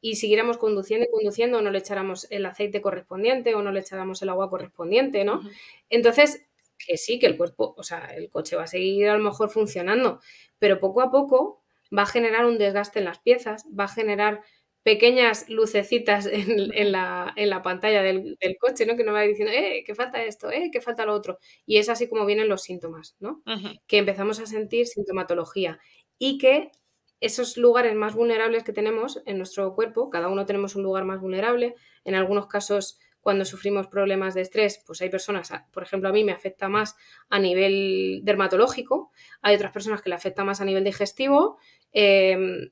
[0.00, 3.80] Y siguiéramos conduciendo y conduciendo, o no le echáramos el aceite correspondiente o no le
[3.80, 5.42] echáramos el agua correspondiente, ¿no?
[5.90, 6.46] Entonces,
[6.78, 9.50] que sí, que el cuerpo, o sea, el coche va a seguir a lo mejor
[9.50, 10.20] funcionando,
[10.58, 11.62] pero poco a poco
[11.94, 14.40] va a generar un desgaste en las piezas, va a generar
[14.82, 18.96] pequeñas lucecitas en, la, pantalla del, coche, ¿no?
[18.96, 21.38] Que nos va diciendo, eh, que falta esto, eh, que falta lo otro.
[21.66, 23.42] Y es así como vienen los síntomas, ¿no?
[23.86, 25.78] Que empezamos a sentir sintomatología
[26.18, 26.72] y que
[27.20, 31.20] esos lugares más vulnerables que tenemos en nuestro cuerpo, cada uno tenemos un lugar más
[31.20, 31.74] vulnerable,
[32.04, 36.22] en algunos casos cuando sufrimos problemas de estrés, pues hay personas, por ejemplo, a mí
[36.22, 36.94] me afecta más
[37.28, 39.10] a nivel dermatológico,
[39.42, 41.58] hay otras personas que le afecta más a nivel digestivo,
[41.92, 42.70] em,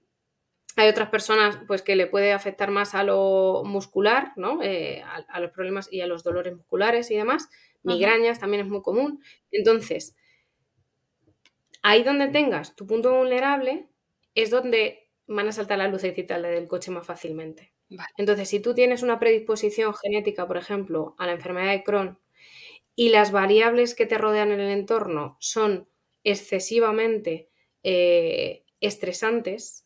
[0.76, 4.62] hay otras personas pues que le puede afectar más a lo muscular, ¿no?
[4.62, 7.48] Eh, a, los problemas y a los dolores musculares y demás.
[7.82, 9.22] Migrañas también es muy común.
[9.52, 10.16] Entonces,
[11.84, 13.88] ahí donde tengas tu punto vulnerable
[14.34, 17.72] es donde van a saltar las lucecitas del coche más fácilmente.
[18.16, 22.18] Entonces, si tú tienes una predisposición genética, por ejemplo, a la enfermedad de Crohn
[22.96, 25.88] y las variables que te rodean en el entorno son
[26.24, 27.50] excesivamente
[27.82, 29.84] eh, estresantes,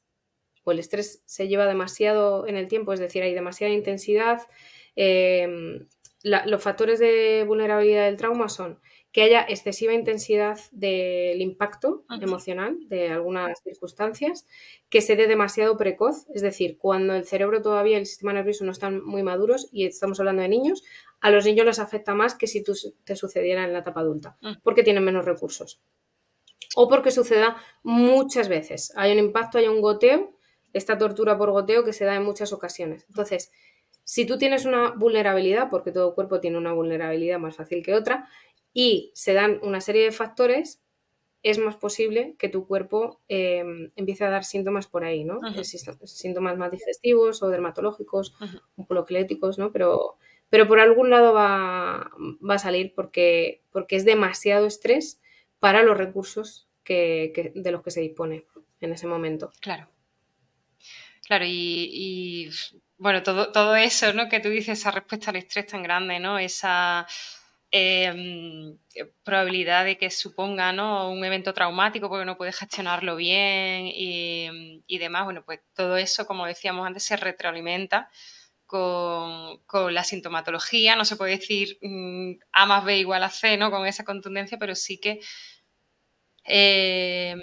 [0.70, 4.42] el estrés se lleva demasiado en el tiempo, es decir, hay demasiada intensidad.
[4.96, 5.88] Em,
[6.22, 8.80] los factores de vulnerabilidad del trauma son
[9.12, 14.46] que haya excesiva intensidad del impacto emocional de algunas circunstancias,
[14.90, 18.64] que se dé demasiado precoz, es decir, cuando el cerebro todavía y el sistema nervioso
[18.64, 20.84] no están muy maduros, y estamos hablando de niños,
[21.20, 24.82] a los niños les afecta más que si te sucediera en la etapa adulta, porque
[24.82, 25.80] tienen menos recursos.
[26.76, 28.92] O porque suceda muchas veces.
[28.94, 30.38] Hay un impacto, hay un goteo
[30.72, 33.04] esta tortura por goteo que se da en muchas ocasiones.
[33.08, 33.50] Entonces,
[34.04, 38.28] si tú tienes una vulnerabilidad, porque todo cuerpo tiene una vulnerabilidad más fácil que otra,
[38.72, 40.80] y se dan una serie de factores,
[41.42, 45.40] es más posible que tu cuerpo em, empiece a dar síntomas por ahí, ¿no?
[46.04, 49.72] Síntomas más digestivos o dermatológicos, uh ¿no?
[49.72, 50.18] Pero,
[50.50, 52.10] pero por algún lado va,
[52.48, 55.20] a salir porque, porque es demasiado estrés
[55.60, 58.46] para los recursos que, de los que se dispone
[58.80, 59.52] en ese momento.
[59.60, 59.88] Claro.
[61.26, 62.48] Claro, y,
[62.96, 64.30] bueno, todo, todo eso, ¿no?
[64.30, 66.38] Que tú dices, esa respuesta al estrés tan grande, ¿no?
[66.38, 67.06] Esa
[67.70, 68.78] em,
[69.24, 71.10] probabilidad de que suponga ¿no?
[71.10, 76.46] un evento traumático porque no puedes gestionarlo bien y, demás, bueno, pues todo eso, como
[76.46, 78.10] decíamos antes, se retroalimenta
[78.66, 79.60] con,
[79.94, 80.96] la sintomatología.
[80.96, 83.70] No se puede decir mm, A más B igual a C, ¿no?
[83.70, 85.20] Con esa contundencia, pero sí que
[86.50, 87.36] eh,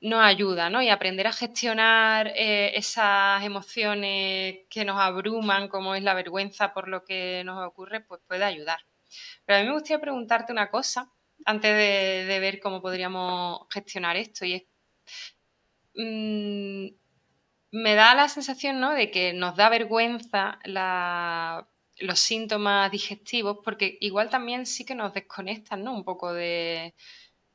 [0.00, 0.82] nos ayuda, ¿no?
[0.82, 6.88] Y aprender a gestionar eh, esas emociones que nos abruman, como es la vergüenza por
[6.88, 8.78] lo que nos ocurre, pues puede ayudar.
[9.44, 11.10] Pero a mí me gustaría preguntarte una cosa
[11.44, 14.62] antes de, ver cómo podríamos gestionar esto, y es,
[15.94, 16.86] mm,
[17.72, 18.92] me da la sensación, ¿no?
[18.94, 20.58] De que nos da vergüenza
[21.98, 25.94] los síntomas digestivos, porque igual también sí que nos desconectan, ¿no?
[25.94, 26.94] Un poco de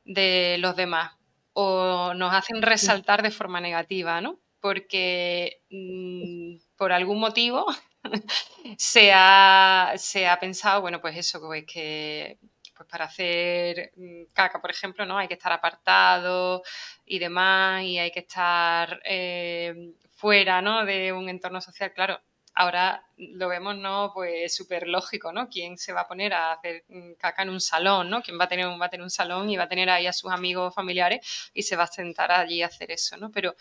[0.08, 1.12] de los demás
[1.52, 4.40] o nos hacen resaltar de forma negativa, ¿no?
[4.60, 7.66] Porque mm, por algún motivo
[8.78, 9.94] se, ha,
[10.40, 12.38] pensado, bueno, pues eso, pues que
[12.76, 15.18] pues para hacer mm, caca, por ejemplo, ¿no?
[15.18, 16.62] Hay que estar apartado
[17.04, 20.84] y demás, y hay que estar eh, fuera, ¿no?
[20.84, 21.92] De un entorno social.
[21.92, 22.20] Claro,
[22.54, 24.12] ahora lo vemos, ¿no?
[24.14, 25.48] Pues súper lógico, ¿no?
[25.48, 26.84] ¿Quién se va a poner a hacer
[27.18, 28.22] caca en un salón, ¿no?
[28.22, 30.12] ¿Quién va a tener, va a tener un salón y va a tener ahí a
[30.12, 33.30] sus amigos familiares y se va a sentar allí a hacer eso, ¿no?
[33.32, 33.56] Pero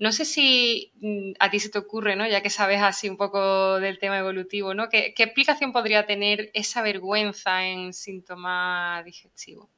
[0.00, 2.26] no sé si mm, a ti se te ocurre, ¿no?
[2.26, 4.88] Ya que sabes así un poco del tema evolutivo, ¿no?
[4.88, 9.68] ¿Qué, qué explicación podría tener esa vergüenza en síntoma digestivo?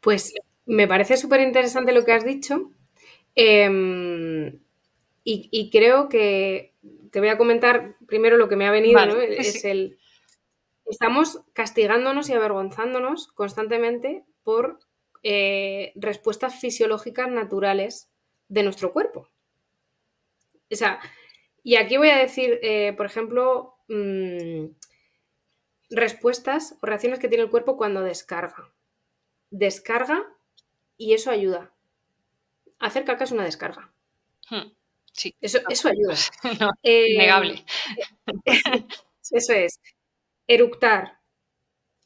[0.00, 0.34] Pues
[0.66, 2.70] me parece súper interesante lo que has dicho.
[3.34, 4.58] Eh,
[5.24, 6.74] y, creo que
[7.10, 9.14] te voy a comentar primero lo que me ha venido, ¿no?
[9.20, 9.98] Es el.
[10.84, 14.80] Estamos castigándonos y avergonzándonos constantemente por
[15.22, 18.10] eh, respuestas fisiológicas naturales
[18.48, 19.28] de nuestro cuerpo.
[20.70, 21.00] O sea,
[21.62, 24.66] y aquí voy a decir, eh, por ejemplo, mm,
[25.90, 28.72] respuestas o reacciones que tiene el cuerpo cuando descarga.
[29.50, 30.24] Descarga
[30.96, 31.72] y eso ayuda.
[32.78, 33.92] Hacer caca es una descarga.
[34.48, 34.72] Hmm.
[35.12, 35.36] Sí.
[35.40, 36.16] Eso, eso ayuda.
[36.84, 37.64] Negable.
[39.30, 39.80] eso es.
[40.46, 41.18] Eructar,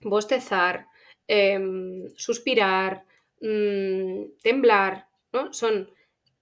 [0.01, 0.89] bostezar,
[1.29, 3.05] em, suspirar,
[3.41, 5.53] mm, temblar, ¿no?
[5.53, 5.91] Son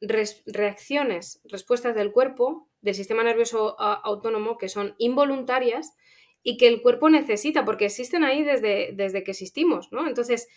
[0.01, 5.95] reacciones, respuestas del cuerpo, del sistema nervioso autónomo, que son involuntarias
[6.43, 10.07] y que el cuerpo necesita, porque existen ahí desde, desde que existimos, ¿no?
[10.07, 10.49] Entonces,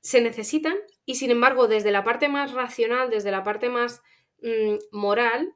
[0.00, 4.02] se necesitan y sin embargo, desde la parte más racional, desde la parte más
[4.42, 5.54] Mm, moral,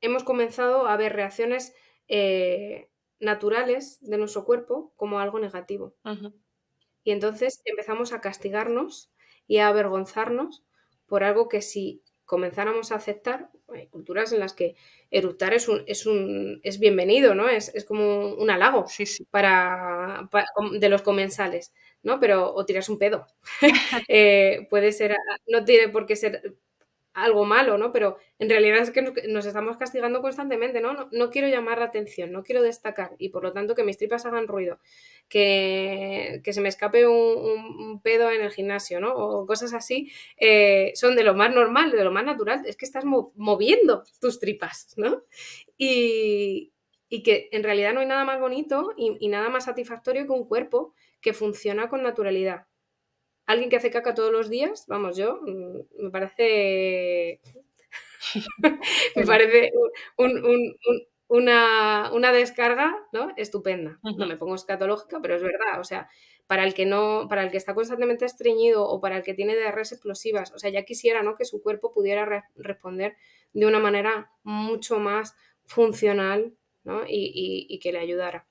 [0.00, 1.74] hemos comenzado a ver reacciones
[2.08, 5.94] eh, naturales de nuestro cuerpo como algo negativo.
[7.04, 9.12] Y entonces empezamos a castigarnos
[9.46, 10.64] y a avergonzarnos
[11.06, 14.74] por algo que si comenzáramos a aceptar, hay culturas en las que
[15.10, 17.48] eructar es, un, es, un, es bienvenido, ¿no?
[17.48, 18.86] Es, es como un halago
[19.30, 20.28] Para,
[20.80, 22.18] de los comensales, ¿no?
[22.20, 23.26] Pero, o tiras un pedo.
[24.08, 26.56] Eh, puede ser, no tiene por qué ser
[27.14, 27.92] algo malo, ¿no?
[27.92, 31.08] Pero en realidad es que nos estamos castigando constantemente, ¿no?
[31.10, 31.30] ¿no?
[31.30, 34.48] quiero llamar la atención, no quiero destacar y por lo tanto que mis tripas hagan
[34.48, 34.80] ruido,
[35.28, 39.14] que, se me escape un, pedo en el gimnasio, ¿no?
[39.14, 42.84] O cosas así, eh, son de lo más normal, de lo más natural, es que
[42.84, 45.22] estás moviendo tus tripas, ¿no?
[45.78, 46.70] Y,
[47.24, 50.94] que en realidad no hay nada más bonito y nada más satisfactorio que un cuerpo
[51.20, 52.66] que funciona con naturalidad
[53.46, 57.40] alguien que hace caca todos los días, vamos, yo, mm, me parece.
[59.16, 59.72] me parece
[61.28, 63.32] una, descarga ¿no?
[63.36, 63.98] estupenda.
[64.02, 65.80] No me pongo escatológica, pero es verdad.
[65.80, 66.08] O sea,
[66.46, 69.56] para el que no, para el que está constantemente estreñido o para el que tiene
[69.56, 71.36] diarreas explosivas, o sea, ya quisiera ¿no?
[71.36, 73.16] que su cuerpo pudiera responder
[73.52, 75.34] de una manera mucho más
[75.64, 77.02] funcional ¿no?
[77.06, 78.46] y, que le ayudara.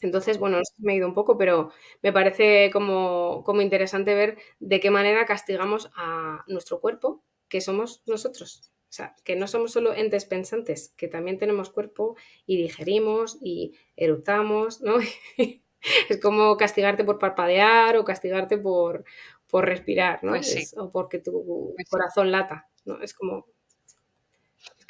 [0.00, 1.70] Entonces, bueno, me he ido un poco, pero
[2.02, 8.72] me parece como, interesante ver de qué manera castigamos a nuestro cuerpo, que somos nosotros.
[8.88, 13.76] O sea, que no somos solo entes pensantes, que también tenemos cuerpo y digerimos y
[13.96, 14.96] eructamos, ¿no?
[16.08, 19.04] es como castigarte por parpadear o castigarte por,
[19.48, 20.32] por respirar, ¿no?
[20.32, 23.00] Pues o porque tu pues corazón lata, ¿no?
[23.00, 23.46] Es como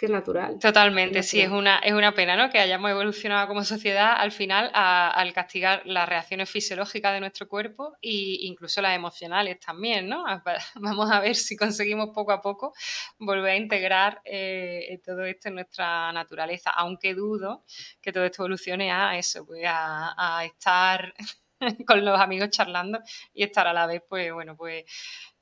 [0.01, 0.59] que es natural.
[0.59, 2.49] Totalmente, sí, es una, es una pena, ¿no?
[2.49, 7.93] Que hayamos evolucionado como sociedad al final al castigar las reacciones fisiológicas de nuestro cuerpo
[8.01, 10.25] e incluso las emocionales también, ¿no?
[10.77, 12.73] Vamos a ver si conseguimos poco a poco
[13.19, 17.67] volver a integrar eh, todo esto en nuestra naturaleza, aunque dudo
[18.01, 21.13] que todo esto evolucione a eso, pues a, a estar
[21.87, 23.01] con los amigos charlando
[23.35, 24.85] y estar a la vez, pues bueno, pues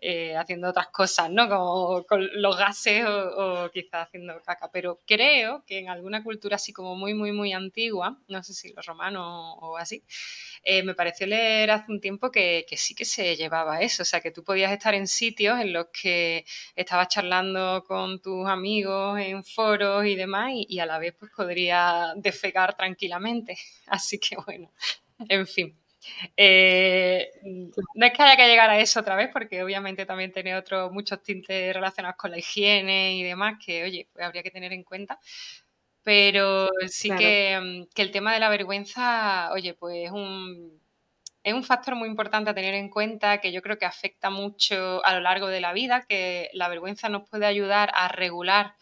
[0.01, 1.49] eh, haciendo otras cosas, ¿no?
[1.49, 4.71] Como con los gases o, quizás haciendo caca.
[4.73, 8.73] Pero creo que en alguna cultura así como muy, muy, muy antigua, no sé si
[8.73, 10.05] los romanos o así,
[10.63, 14.03] eh, me pareció leer hace un tiempo que, sí que se llevaba eso.
[14.03, 16.45] O sea, que tú podías estar en sitios en los que
[16.77, 22.13] estabas charlando con tus amigos en foros y demás y, a la vez pues podría
[22.17, 23.59] defecar tranquilamente.
[23.87, 24.73] Así que bueno,
[25.29, 25.88] en fin.
[26.37, 27.31] Eh,
[27.95, 30.93] no es que haya que llegar a eso otra vez, porque obviamente también tiene otros
[30.93, 34.85] muchos tintes relacionados con la higiene y demás que, oye, pues habría que tener en
[34.85, 35.19] cuenta.
[36.03, 40.81] Pero sí que, que, el tema de la vergüenza, oye, pues es un,
[41.43, 45.05] es un factor muy importante a tener en cuenta que yo creo que afecta mucho
[45.05, 48.75] a lo largo de la vida, que la vergüenza nos puede ayudar a regular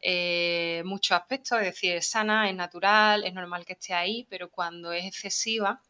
[0.00, 4.50] eh, muchos aspectos, es decir, es sana, es natural, es normal que esté ahí, pero
[4.50, 5.82] cuando es excesiva,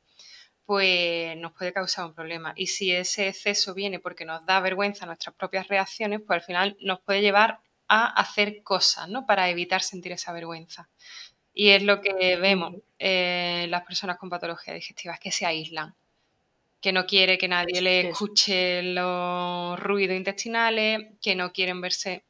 [0.67, 2.53] pues nos puede causar un problema.
[2.57, 6.77] Y si ese exceso viene porque nos da vergüenza nuestras propias reacciones, pues al final
[6.81, 9.27] nos puede llevar a hacer cosas, ¿no?
[9.27, 10.89] Para evitar sentir esa vergüenza.
[11.55, 15.95] Y es lo que vemos en las personas con patologías digestivas, que se aíslan,
[16.81, 22.25] que no quiere que nadie le escuche los ruidos intestinales, que no quieren verse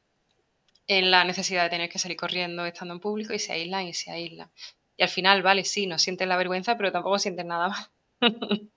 [0.85, 3.93] en la necesidad de tener que salir corriendo estando en público y se aíslan y
[3.93, 4.49] se aíslan.
[4.95, 7.91] Y al final, vale, sí, no sienten la vergüenza, pero tampoco sienten nada más.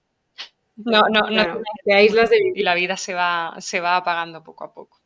[0.77, 1.63] no, no, no.
[1.85, 5.01] Y la vida se va, se va apagando poco a poco.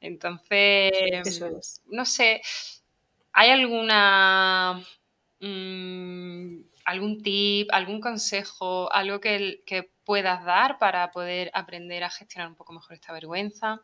[0.00, 2.42] Entonces, no sé,
[3.32, 4.82] ¿hay alguna
[5.40, 12.50] mm, algún tip, algún consejo, algo que, que, puedas dar para poder aprender a gestionar
[12.50, 13.80] un poco mejor esta vergüenza?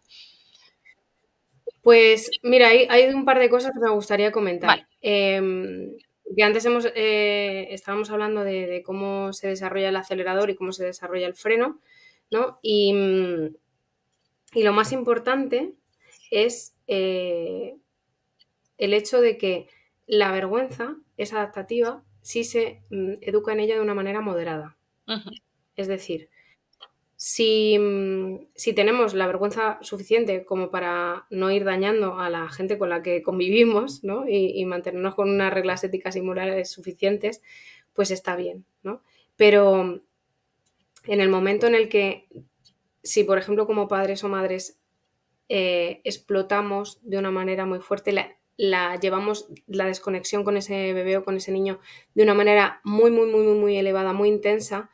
[1.83, 4.87] Pues mira, hay, hay un par de cosas que me gustaría comentar.
[5.01, 5.93] Em,
[6.31, 10.85] porque antes hemos, eh, estábamos hablando de, cómo se desarrolla el acelerador y cómo se
[10.85, 11.81] desarrolla el freno,
[12.31, 12.61] ¿no?
[12.63, 13.57] Y, mm,
[14.63, 15.75] lo más importante
[16.31, 17.75] es eh,
[18.79, 19.67] el hecho de que
[20.07, 24.77] la vergüenza es adaptativa si se mm, educa en ella de una manera moderada.
[25.75, 26.31] Es decir,
[27.21, 32.89] Mm, si, tenemos la vergüenza suficiente como para no ir dañando a la gente con
[32.89, 34.25] la que convivimos ¿no?
[34.27, 37.43] y, mantenernos con unas reglas éticas y morales suficientes,
[37.93, 38.65] pues está bien.
[38.83, 39.03] ¿no?
[39.37, 40.03] Pero
[41.05, 42.27] en el momento en el que,
[43.03, 44.79] si por ejemplo como padres o madres
[45.51, 51.19] eh, explotamos de una manera muy fuerte, la, la, llevamos la desconexión con ese bebé
[51.19, 51.81] o con ese niño
[52.15, 54.91] de una manera muy, muy, muy, muy elevada, muy intensa,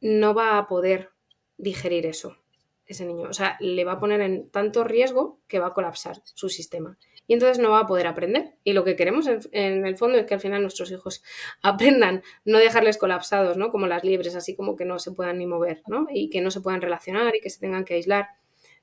[0.00, 1.10] no va a poder
[1.58, 2.38] digerir eso,
[2.86, 3.28] ese niño.
[3.28, 6.98] O sea, le va a poner en tanto riesgo que va a colapsar su sistema.
[7.28, 8.54] Y entonces no va a poder aprender.
[8.64, 11.22] Y lo que queremos en, el fondo es que al final nuestros hijos
[11.62, 13.70] aprendan, no dejarles colapsados, ¿no?
[13.70, 16.06] Como las liebres, así como que no se puedan ni mover, ¿no?
[16.10, 18.28] Y que no se puedan relacionar y que se tengan que aislar.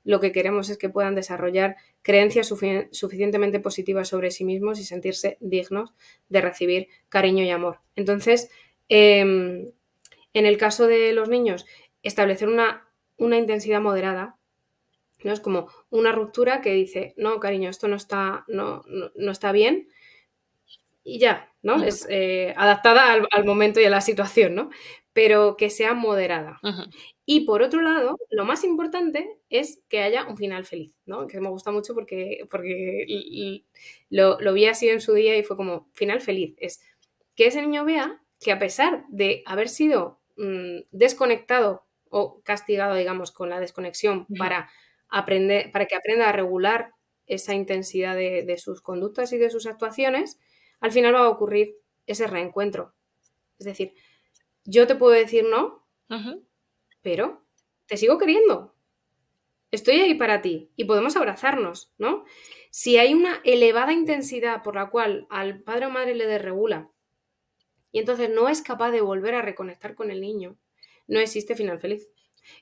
[0.07, 2.47] lo que queremos es que puedan desarrollar creencias
[2.91, 5.95] suficientemente positivas sobre sí mismos y sentirse dignos
[6.29, 7.79] de recibir cariño y amor.
[7.95, 8.51] Entonces,
[8.87, 9.71] em,
[10.33, 11.65] en el caso de los niños,
[12.07, 12.87] establecer una,
[13.17, 14.37] una intensidad moderada,
[15.23, 15.33] ¿no?
[15.33, 19.89] Es como una ruptura que dice, no, cariño, esto no está, no, no, está bien,
[21.03, 21.83] y ya, ¿no?
[21.83, 24.69] Es eh, adaptada al, momento y a la situación, ¿no?
[25.13, 26.59] Pero que sea moderada.
[27.25, 31.27] Y por otro lado, lo más importante es que haya un final feliz, ¿no?
[31.27, 33.63] Que me gusta mucho porque, porque
[34.09, 36.55] lo, lo vi así en su día y fue como, final feliz.
[36.57, 36.81] Es
[37.35, 41.84] que ese niño vea que a pesar de haber sido mm, desconectado
[42.17, 44.69] o castigado, digamos, con la desconexión para
[45.09, 46.93] aprender, para que aprenda a regular
[47.25, 50.39] esa intensidad de, sus conductas y de sus actuaciones,
[50.79, 51.75] al final va a ocurrir
[52.07, 52.93] ese reencuentro.
[53.59, 53.95] Es decir,
[54.63, 55.85] yo te puedo decir no,
[57.01, 57.43] pero
[57.85, 58.73] te sigo queriendo.
[59.71, 62.23] Estoy ahí para ti y podemos abrazarnos, ¿no?
[62.71, 66.89] Si hay una elevada intensidad por la cual al padre o madre le desregula
[67.91, 70.57] y entonces no es capaz de volver a reconectar con el niño,
[71.07, 72.09] no existe final feliz.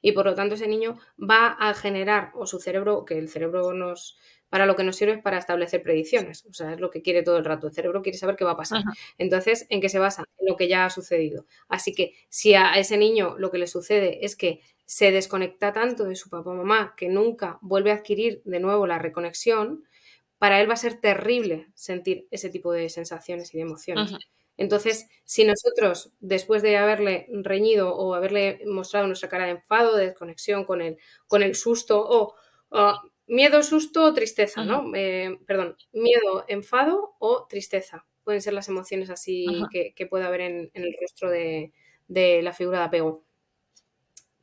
[0.02, 3.74] Y por lo tanto ese niño va a generar, o su cerebro, que el cerebro
[3.74, 4.18] nos,
[4.50, 7.24] para lo que nos sirve es para establecer predicciones, o sea, es lo que quiere
[7.24, 8.84] todo el rato, el cerebro quiere saber qué va a pasar.
[9.18, 10.24] Entonces, ¿en qué se basa?
[10.38, 11.46] En lo que ya ha sucedido.
[11.68, 16.04] Así que si a ese niño lo que le sucede es que se desconecta tanto
[16.06, 19.84] de su papá o mamá que nunca vuelve a adquirir de nuevo la reconexión,
[20.38, 24.14] para él va a ser terrible sentir ese tipo de sensaciones y de emociones.
[24.58, 30.08] Entonces, si nosotros, después de haberle reñido o haberle mostrado nuestra cara de enfado, de
[30.08, 30.98] desconexión con el,
[31.28, 32.36] con el susto o
[33.28, 34.92] miedo, susto o tristeza, ¿no?
[34.96, 38.06] Eh, perdón, miedo, enfado o tristeza.
[38.24, 41.74] Pueden ser las emociones así que, puede haber en, el rostro de,
[42.08, 43.26] de la figura de apego.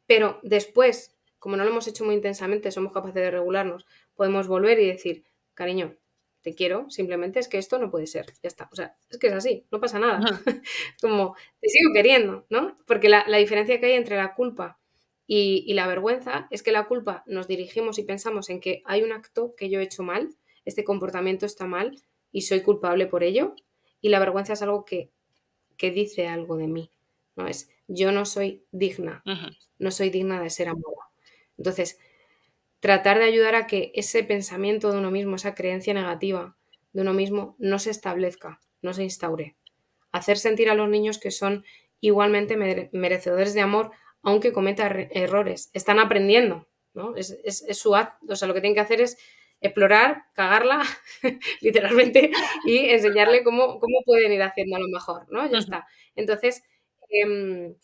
[0.07, 4.79] Pero después, como no lo hemos hecho muy intensamente, somos capaces de regularnos, podemos volver
[4.81, 5.97] y decir, cariño,
[6.43, 8.69] te quiero, simplemente es que esto no puede ser, ya está.
[8.73, 10.21] O sea, es que es así, no pasa nada.
[11.01, 12.79] Como, te sigo queriendo, ¿no?
[12.87, 14.79] Porque la, diferencia que hay entre la culpa
[15.27, 19.13] y, la vergüenza es que la culpa nos dirigimos y pensamos en que hay un
[19.13, 20.31] acto que yo he hecho mal,
[20.65, 23.55] este comportamiento está mal y soy culpable por ello.
[24.01, 25.11] Y la vergüenza es algo que,
[25.77, 26.91] que dice algo de mí,
[27.37, 27.47] ¿no?
[27.47, 29.23] Es, yo no soy digna,
[29.79, 31.11] no soy digna de ser amada.
[31.59, 31.99] Entonces,
[32.81, 36.57] tratar de ayudar a que ese pensamiento de uno mismo, esa creencia negativa
[36.93, 39.57] de uno mismo, no se establezca, no se instaure.
[40.13, 41.65] Hacer sentir a los niños que son
[42.01, 42.57] igualmente
[42.93, 45.71] merecedores de amor, aunque cometan errores.
[45.73, 47.15] Están aprendiendo, ¿no?
[47.17, 48.33] Es, su acto.
[48.33, 49.19] O sea, lo que tienen que hacer es
[49.61, 50.83] explorar, cagarla,
[51.61, 52.31] literalmente,
[52.65, 55.49] y enseñarle cómo, cómo, pueden ir haciendo a lo mejor, ¿no?
[55.51, 55.87] Ya está.
[56.17, 56.63] Entonces,
[57.11, 57.75] em,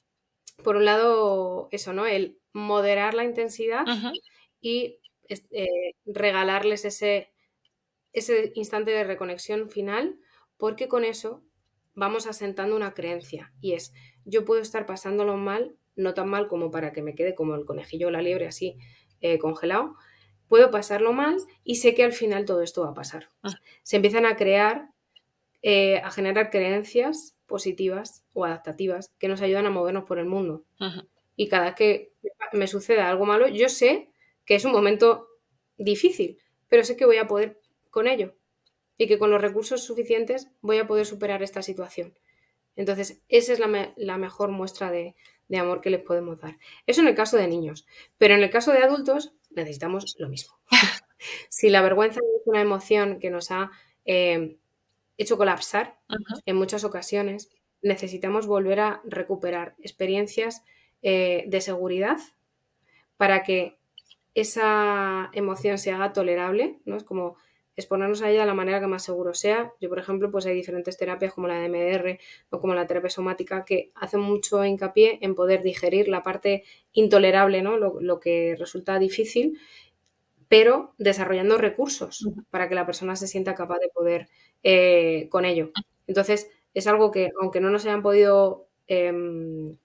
[0.65, 2.07] por un lado, eso, ¿no?
[2.07, 3.85] El moderar la intensidad
[4.61, 7.33] y eh, regalarles ese,
[8.13, 10.19] ese instante de reconexión final,
[10.57, 11.43] porque con eso
[11.95, 13.93] vamos asentando una creencia y es,
[14.25, 17.65] yo puedo estar pasándolo mal, no tan mal como para que me quede como el
[17.65, 18.77] conejillo o la liebre así
[19.21, 19.97] eh, congelado,
[20.49, 23.31] puedo pasarlo mal y sé que al final todo esto va a pasar.
[23.43, 23.55] Ah.
[23.83, 24.91] Se empiezan a crear,
[25.63, 30.65] eh, a generar creencias positivas o adaptativas que nos ayudan a movernos por el mundo.
[31.35, 32.13] Y cada vez que
[32.53, 34.11] me sucede algo malo, yo sé
[34.47, 35.29] que es un momento
[35.77, 36.39] difícil,
[36.69, 38.35] pero sé que voy a poder con ello
[38.97, 42.17] y que con los recursos suficientes voy a poder superar esta situación.
[42.77, 45.15] Entonces, esa es la, mejor muestra de,
[45.59, 46.59] amor que les podemos dar.
[46.87, 47.87] Eso en el caso de niños,
[48.19, 50.59] pero en el caso de adultos necesitamos lo mismo.
[51.49, 53.71] si la vergüenza es una emoción que nos ha
[54.05, 54.59] eh,
[55.17, 55.99] hecho colapsar
[56.45, 57.51] en muchas ocasiones,
[57.83, 60.63] necesitamos volver a recuperar experiencias
[61.03, 62.19] eh, de seguridad
[63.17, 63.79] para que
[64.37, 66.99] esa emoción se haga tolerable, ¿no?
[66.99, 67.37] Es como
[67.75, 69.73] exponernos a ella de la manera que más seguro sea.
[69.81, 72.19] Yo, por ejemplo, pues hay diferentes terapias como la de MDR
[72.51, 77.63] o como la terapia somática que hacen mucho hincapié en poder digerir la parte intolerable,
[77.63, 77.79] ¿no?
[77.79, 79.59] Lo, que resulta difícil,
[80.49, 84.29] pero desarrollando recursos para que la persona se sienta capaz de poder
[84.65, 85.71] eh, con ello.
[86.07, 89.79] Entonces, es algo que, aunque no nos hayan podido, em,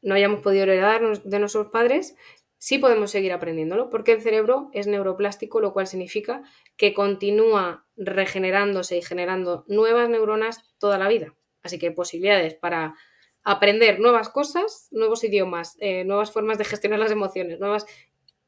[0.00, 2.14] no hayamos podido heredar de nuestros padres,
[2.58, 6.42] sí podemos seguir aprendiéndolo, porque el cerebro es neuroplástico, lo cual significa
[6.76, 11.34] que continúa regenerándose y generando nuevas neuronas toda la vida.
[11.62, 12.94] Así que posibilidades para
[13.42, 17.86] aprender nuevas cosas, nuevos idiomas, eh, nuevas formas de gestionar las emociones, nuevas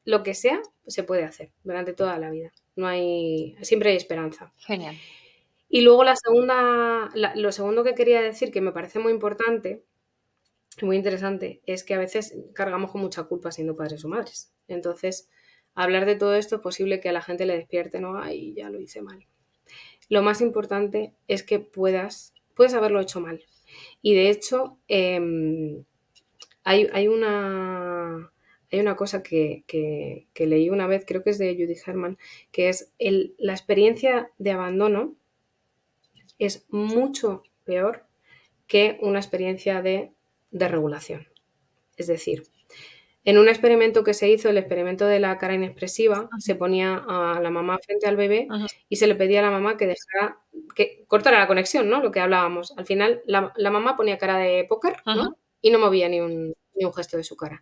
[0.03, 2.53] lo que sea, se puede hacer durante toda la vida.
[2.75, 4.53] No hay, siempre hay esperanza.
[4.57, 4.95] Genial.
[5.69, 9.83] Y luego la segunda, lo segundo que quería decir que me parece muy importante
[10.85, 14.53] muy interesante es que a veces cargamos con mucha culpa siendo padres o madres.
[14.67, 15.29] Entonces,
[15.73, 18.19] hablar de todo esto es posible que a la gente le despierte, ¿no?
[18.19, 19.25] Ay, ya lo hice mal.
[20.09, 23.43] Lo más importante es que puedas, puedes haberlo hecho mal.
[24.01, 25.83] Y de hecho, em,
[26.63, 28.31] hay, una,
[28.71, 29.63] hay una cosa que,
[30.35, 32.17] leí una vez, creo que es de Judy Herman,
[32.51, 35.15] que es la experiencia de abandono
[36.39, 38.05] es mucho peor
[38.67, 40.11] que una experiencia de,
[40.51, 41.27] regulación.
[41.97, 42.43] Es decir,
[43.27, 47.41] en un experimento que se hizo, el experimento de la cara inexpresiva, se ponía a
[47.41, 48.47] la mamá frente al bebé
[48.87, 50.39] y se le pedía a la mamá que dejara,
[50.73, 52.01] que cortara la conexión, ¿no?
[52.01, 52.73] Lo que hablábamos.
[52.77, 54.95] Al final, la, mamá ponía cara de póker,
[55.61, 57.61] Y no movía ni un, ni un, gesto de su cara.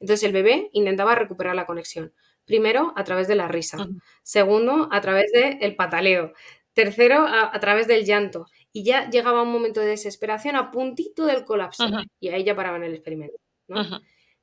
[0.00, 2.12] Entonces el bebé intentaba recuperar la conexión.
[2.44, 3.88] Primero, a través de la risa.
[4.22, 6.34] Segundo, a través del pataleo.
[6.74, 8.48] Tercero, a, través del llanto.
[8.76, 11.86] Y ya llegaba un momento de desesperación a puntito del colapso.
[12.20, 13.38] Y ahí ya paraban el experimento.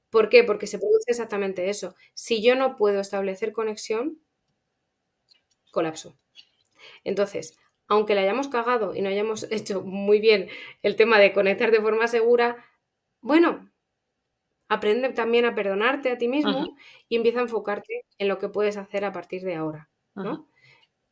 [0.09, 0.43] ¿Por qué?
[0.43, 1.93] Porque se produce exactamente eso.
[2.15, 4.17] Si yo no puedo establecer conexión,
[5.69, 6.17] colapso.
[7.03, 10.49] Entonces, aunque le hayamos cagado y no hayamos hecho muy bien
[10.81, 12.65] el tema de conectar de forma segura,
[13.21, 13.71] bueno,
[14.67, 16.75] aprende también a perdonarte a ti mismo
[17.07, 20.47] y empieza a enfocarte en lo que puedes hacer a partir de ahora, ¿no?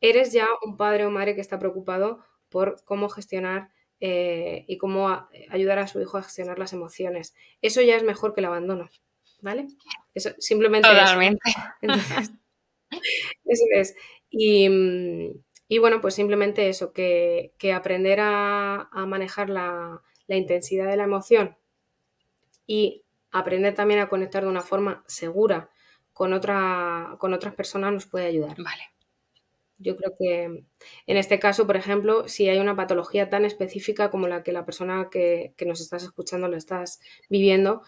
[0.02, 5.28] eres ya un padre o madre que está preocupado por cómo gestionar eh, y cómo
[5.48, 7.34] ayudar a su hijo a gestionar las emociones.
[7.62, 8.90] Eso ya es mejor que el abandono,
[9.40, 9.66] ¿vale?
[10.14, 11.40] Eso, simplemente Totalmente.
[13.44, 13.64] Eso.
[13.72, 13.96] es.
[14.30, 21.56] Y, bueno, pues simplemente eso, que, aprender a, manejar la, la, intensidad de la emoción
[22.66, 25.70] y aprender también a conectar de una forma segura
[26.12, 28.56] con, otra, con otras personas nos puede ayudar.
[28.58, 28.91] Vale.
[29.82, 30.64] Yo creo que
[31.06, 34.64] en este caso, por ejemplo, si hay una patología tan específica como la que la
[34.64, 37.82] persona que, nos estás escuchando lo estás viviendo,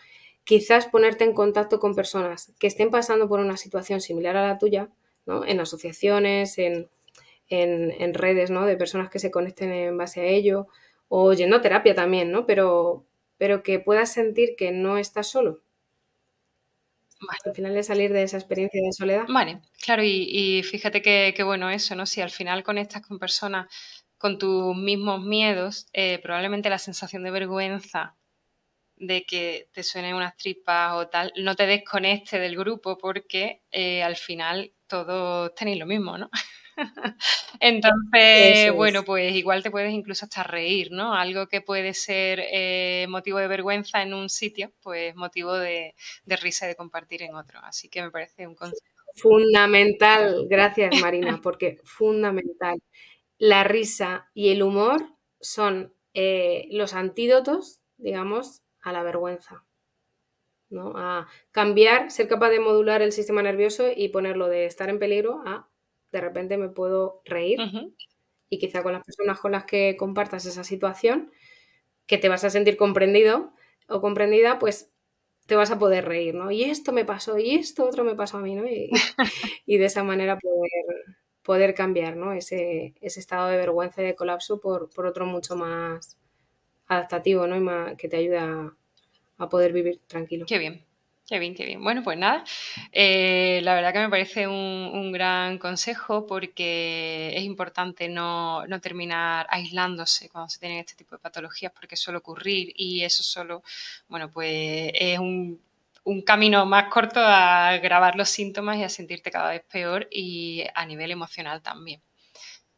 [0.44, 4.58] quizás ponerte en contacto con personas que estén pasando por una situación similar a la
[4.58, 4.90] tuya,
[5.26, 5.44] ¿no?
[5.44, 6.88] en asociaciones, en,
[8.14, 8.66] redes ¿no?
[8.66, 10.66] de personas que se conecten en base a ello,
[11.08, 12.46] o yendo a terapia también, ¿no?
[12.46, 13.06] pero,
[13.38, 15.62] pero que puedas sentir que no estás solo,
[17.44, 19.24] al final de salir de esa experiencia de soledad.
[19.28, 22.06] Vale, claro, y, fíjate que, bueno eso, ¿no?
[22.06, 23.66] Si al final conectas con personas
[24.18, 28.16] con tus mismos miedos, eh, probablemente la sensación de vergüenza
[28.96, 34.02] de que te suenen unas tripas o tal, no te desconecte del grupo porque eh,
[34.02, 36.30] al final todos tenéis lo mismo, ¿no?
[37.60, 41.14] Entonces, bueno, pues igual te puedes incluso hasta reír, ¿no?
[41.14, 45.94] Algo que puede ser eh, motivo de vergüenza en un sitio, pues motivo de,
[46.26, 47.60] risa y de compartir en otro.
[47.62, 48.82] Así que me parece un consejo.
[49.14, 52.80] Fundamental, gracias Marina, porque fundamental.
[53.38, 55.04] La risa y el humor
[55.40, 59.64] son eh, los antídotos, digamos, a la vergüenza.
[60.70, 60.92] ¿no?
[60.96, 65.42] A cambiar, ser capaz de modular el sistema nervioso y ponerlo de estar en peligro
[65.46, 65.68] a
[66.14, 67.58] de repente me puedo reír
[68.48, 71.32] y quizá con las personas con las que compartas esa situación,
[72.06, 73.52] que te vas a sentir comprendido
[73.88, 74.92] o comprendida, pues
[75.46, 76.52] te vas a poder reír, ¿no?
[76.52, 78.64] Y esto me pasó, y esto otro me pasó a mí, ¿no?
[78.66, 78.90] Y,
[79.66, 80.70] de esa manera poder,
[81.42, 82.32] poder cambiar, ¿no?
[82.32, 86.16] Ese, ese, estado de vergüenza y de colapso por, otro mucho más
[86.86, 87.56] adaptativo, ¿no?
[87.56, 88.72] Y más, que te ayuda
[89.36, 90.46] a poder vivir tranquilo.
[90.46, 90.86] Qué bien.
[91.26, 91.82] Qué bien, qué bien.
[91.82, 92.44] Bueno, pues nada,
[92.92, 100.28] eh, la verdad que me parece un, gran consejo porque es importante no, terminar aislándose
[100.28, 103.62] cuando se tienen este tipo de patologías porque suele ocurrir y eso solo,
[104.06, 105.62] bueno, pues es un,
[106.04, 110.64] un camino más corto a grabar los síntomas y a sentirte cada vez peor y
[110.74, 112.02] a nivel emocional también.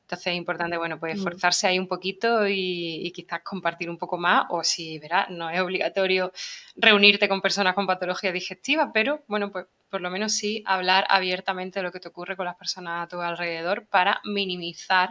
[0.07, 1.19] Entonces es importante, bueno, pues mm.
[1.19, 5.61] esforzarse ahí un poquito y, quizás compartir un poco más, o si, verás, no es
[5.61, 6.33] obligatorio
[6.77, 11.81] reunirte con personas con patología digestiva, pero bueno, pues por lo menos sí hablar abiertamente
[11.81, 15.11] de lo que te ocurre con las personas a tu alrededor para minimizar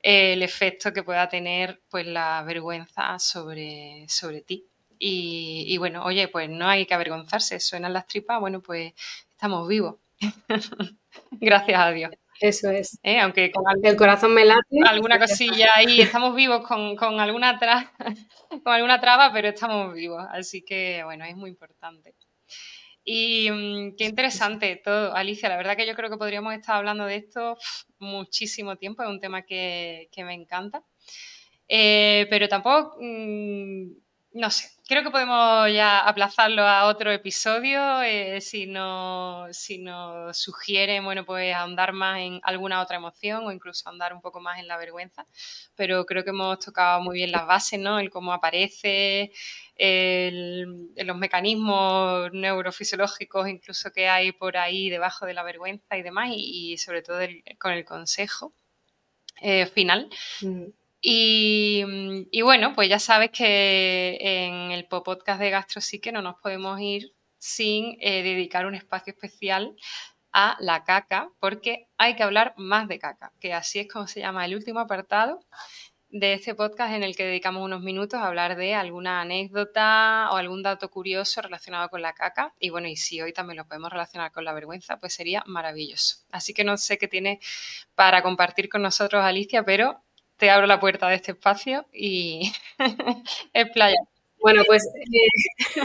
[0.00, 4.66] el efecto que pueda tener pues la vergüenza sobre, sobre ti.
[4.98, 8.94] Y, y bueno, oye, pues no hay que avergonzarse, suenan las tripas, bueno, pues
[9.32, 9.96] estamos vivos.
[11.32, 12.12] Gracias a Dios.
[12.40, 12.98] Eso es.
[13.02, 13.20] ¿Eh?
[13.20, 14.78] Aunque con el corazón me late.
[14.86, 17.58] Alguna cosilla ahí, estamos vivos con, alguna
[18.64, 20.24] con alguna traba, pero estamos vivos.
[20.30, 22.14] Así que, bueno, es muy importante.
[23.04, 25.48] Y mm, qué interesante todo, Alicia.
[25.48, 27.56] La verdad que yo creo que podríamos estar hablando de esto
[27.98, 29.02] muchísimo tiempo.
[29.02, 30.82] Es un tema que, me encanta.
[31.68, 34.03] Eh, pero tampoco mm,
[34.34, 40.36] no sé, creo que podemos ya aplazarlo a otro episodio eh, si, nos, si nos
[40.36, 44.58] sugieren, bueno, pues ahondar más en alguna otra emoción o incluso ahondar un poco más
[44.58, 45.24] en la vergüenza.
[45.76, 48.00] Pero creo que hemos tocado muy bien las bases, ¿no?
[48.00, 49.30] El cómo aparece,
[49.76, 56.30] el, los mecanismos neurofisiológicos incluso que hay por ahí debajo de la vergüenza y demás,
[56.32, 57.20] y, sobre todo
[57.60, 58.52] con el consejo
[59.40, 60.10] eh, final.
[61.06, 67.12] Y, bueno, pues ya sabes que en el podcast de GastroPsique no nos podemos ir
[67.36, 69.76] sin eh, dedicar un espacio especial
[70.32, 74.20] a la caca, porque hay que hablar más de caca, que así es como se
[74.20, 75.40] llama el último apartado
[76.08, 80.36] de este podcast en el que dedicamos unos minutos a hablar de alguna anécdota o
[80.36, 82.54] algún dato curioso relacionado con la caca.
[82.58, 86.24] Y bueno, y si hoy también lo podemos relacionar con la vergüenza, pues sería maravilloso.
[86.30, 87.40] Así que no sé qué tiene
[87.94, 90.02] para compartir con nosotros, Alicia, pero
[90.36, 92.52] te abro la puerta de este espacio y
[93.52, 93.98] es playa.
[94.40, 95.80] Bueno, pues eh,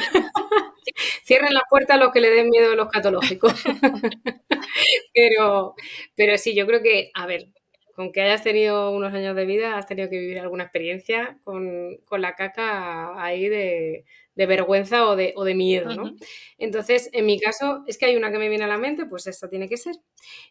[1.24, 3.54] cierren la puerta a los que le den miedo a los catológicos.
[5.14, 5.76] pero,
[6.16, 7.48] pero sí, yo creo que, a ver,
[7.96, 11.98] con que hayas tenido unos años de vida, has tenido que vivir alguna experiencia con,
[12.06, 14.06] con la caca ahí de,
[14.40, 16.16] de vergüenza o de, o de miedo, ¿no?
[16.58, 19.28] Entonces, en mi caso, es que hay una que me viene a la mente, pues
[19.28, 19.98] esta tiene que ser.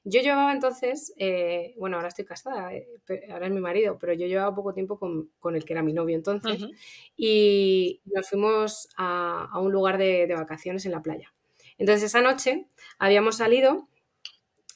[0.04, 2.86] Yo llevaba entonces, eh, bueno, ahora estoy casada, eh,
[3.30, 5.94] ahora es mi marido, pero yo llevaba poco tiempo con, con el que era mi
[5.94, 6.66] novio entonces,
[7.16, 11.32] y nos fuimos a, a un lugar de, de, vacaciones en la playa.
[11.78, 12.66] Entonces, esa noche
[12.98, 13.88] habíamos salido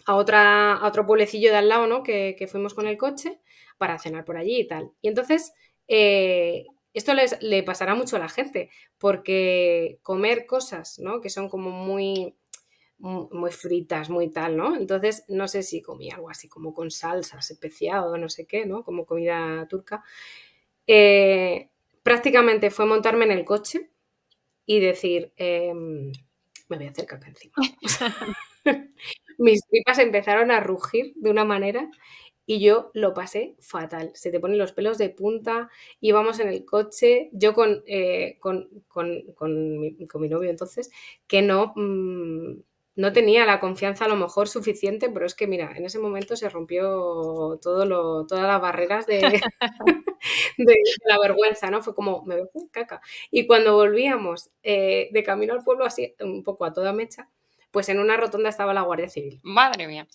[0.07, 2.03] a, otra, a otro pueblecillo de al lado, ¿no?
[2.03, 3.41] Que, que, fuimos con el coche
[3.77, 4.91] para cenar por allí y tal.
[5.03, 5.53] Y entonces...
[5.87, 6.65] Eh,
[6.95, 11.21] esto les, le pasará mucho a la gente, porque comer cosas, ¿no?
[11.21, 12.35] Que son como muy,
[12.99, 14.77] muy fritas, muy tal, ¿no?
[14.77, 18.85] Entonces, no sé si comí algo así como con salsas especiado, no sé qué, ¿no?
[18.85, 20.05] Como comida turca.
[20.87, 21.71] Eh,
[22.03, 23.91] prácticamente fue montarme en el coche
[24.67, 26.13] y decir, em,
[26.69, 27.55] me voy a hacer caca encima.
[29.39, 31.91] Mis tripas empezaron a rugir de una manera
[32.47, 34.11] y yo lo pasé fatal.
[34.15, 35.71] Se te ponen los pelos de punta,
[36.01, 40.91] íbamos en el coche, yo con, eh, con, mi, novio entonces,
[41.27, 42.61] que no, mm,
[42.97, 46.37] no tenía la confianza a lo mejor suficiente, pero es que mira, en ese momento
[46.37, 49.21] se rompió todo lo, todas las barreras de,
[50.59, 50.77] de,
[51.07, 51.83] la vergüenza, ¿no?
[51.83, 53.01] Fue como, me veo caca.
[53.31, 57.29] Y cuando volvíamos eh, de camino al pueblo, así un poco a toda mecha,
[57.71, 59.41] pues en una rotonda estaba la Guardia Civil.
[59.43, 60.07] Madre mía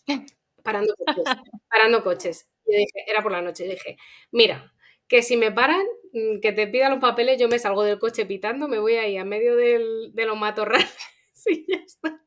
[0.68, 1.24] parando coches.
[1.70, 2.50] parando coches.
[2.66, 3.98] Y dije, era por la noche, y dije,
[4.32, 4.74] mira,
[5.08, 8.26] que si me paran, mm, que te pidan los papeles, yo me salgo del coche
[8.26, 10.94] pitando, me voy ahí a medio del, de los matorrales
[11.46, 12.22] y ya está.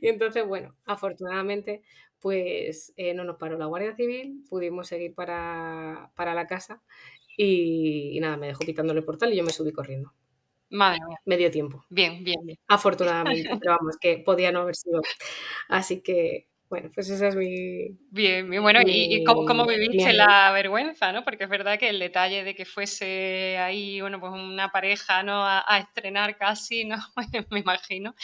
[0.00, 1.82] Y entonces, bueno, afortunadamente,
[2.20, 6.80] pues eh, no nos paró la Guardia Civil, pudimos seguir para, la casa
[7.36, 10.12] y, nada, me dejó pitándole el portal y yo me subí corriendo.
[10.68, 11.18] Madre mía.
[11.24, 11.84] Medio tiempo.
[11.88, 12.58] Bien, bien, bien.
[12.68, 15.02] Afortunadamente, pero vamos, que podía no haber sido.
[15.68, 17.98] Así que, bueno, pues esa es mi...
[18.10, 21.24] Bien, bien bueno, y, cómo, viviste la vergüenza, ¿no?
[21.24, 25.44] Porque es verdad que el detalle de que fuese ahí, bueno, pues una pareja, ¿no?
[25.44, 26.96] A, estrenar casi, ¿no?
[27.50, 28.14] Me imagino.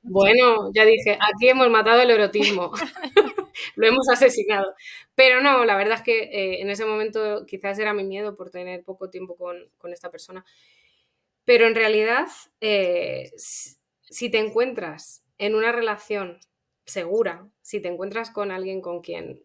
[0.00, 2.70] Bueno, ya dije, aquí hemos matado el erotismo,
[3.74, 4.74] lo hemos asesinado.
[5.16, 8.52] Pero no, la verdad es que eh, en ese momento quizás era mi miedo por
[8.52, 10.44] tener poco tiempo con, esta persona.
[11.44, 12.28] Pero en realidad,
[12.60, 16.38] eh, si te encuentras en una relación
[16.84, 19.44] segura, si te encuentras con alguien con quien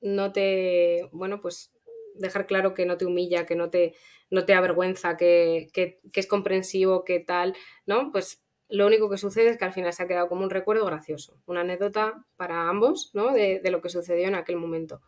[0.00, 1.72] no te, bueno, pues
[2.14, 3.94] dejar claro que no te humilla, que no te,
[4.30, 7.56] no te avergüenza, que, que, es comprensivo, que tal,
[7.86, 8.12] ¿no?
[8.12, 10.86] Pues lo único que sucede es que al final se ha quedado como un recuerdo
[10.86, 13.32] gracioso, una anécdota para ambos, ¿no?
[13.32, 15.00] De, de lo que sucedió en aquel momento.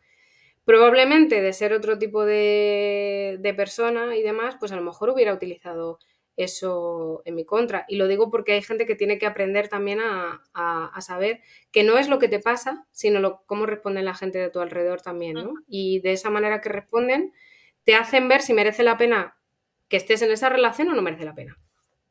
[0.64, 5.32] Probablemente de ser otro tipo de, de persona y demás, pues a lo mejor hubiera
[5.32, 5.98] utilizado
[6.37, 7.84] eso en mi contra.
[7.89, 10.43] Y lo digo porque hay gente que tiene que aprender también a,
[11.01, 11.41] saber
[11.72, 14.61] que no es lo que te pasa, sino lo, cómo responde la gente de tu
[14.61, 15.55] alrededor también, ¿no?
[15.68, 17.32] Y de esa manera que responden,
[17.84, 19.37] te hacen ver si merece la pena
[19.89, 21.59] que estés en esa relación o no merece la pena.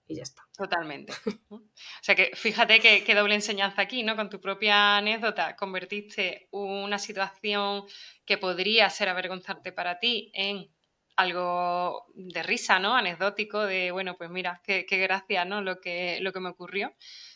[0.08, 0.44] Y ya está.
[0.56, 1.14] Totalmente.
[1.50, 1.62] o
[2.02, 4.16] sea que fíjate que, que, doble enseñanza aquí, ¿no?
[4.16, 7.84] Con tu propia anécdota convertiste una situación
[8.24, 10.70] que podría ser avergonzarte para ti en
[11.16, 12.96] algo de risa, ¿no?
[12.96, 15.62] Anecdótico, de, bueno, pues mira, qué, qué gracia, ¿no?
[15.62, 16.94] Lo que, lo que me ocurrió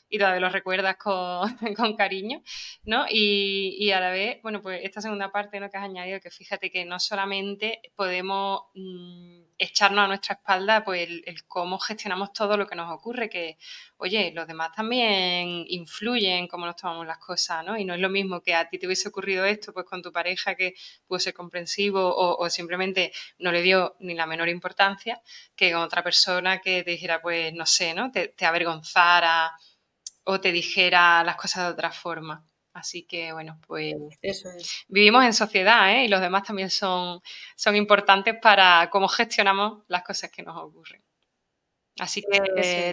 [0.09, 2.41] y todavía lo recuerdas con, con cariño,
[2.83, 3.05] ¿no?
[3.09, 5.69] Y, y, a la vez, bueno, pues esta segunda parte ¿no?
[5.69, 11.07] que has añadido, que fíjate que no solamente podemos mm, echarnos a nuestra espalda pues
[11.07, 13.57] el, cómo gestionamos todo lo que nos ocurre, que,
[13.97, 17.77] oye, los demás también influyen en cómo nos tomamos las cosas, ¿no?
[17.77, 20.11] Y no es lo mismo que a ti te hubiese ocurrido esto, pues con tu
[20.11, 25.21] pareja que pudo ser comprensivo o, simplemente no le dio ni la menor importancia,
[25.55, 28.11] que con otra persona que te dijera, pues, no sé, ¿no?
[28.11, 29.51] Te avergonzara
[30.23, 32.45] o te dijera las cosas de otra forma.
[32.79, 34.85] Así que, bueno, pues Eso es.
[34.87, 36.05] vivimos en sociedad ¿eh?
[36.05, 37.21] y los demás también son,
[37.55, 41.03] son importantes para cómo gestionamos las cosas que nos ocurren.
[41.99, 42.39] Así que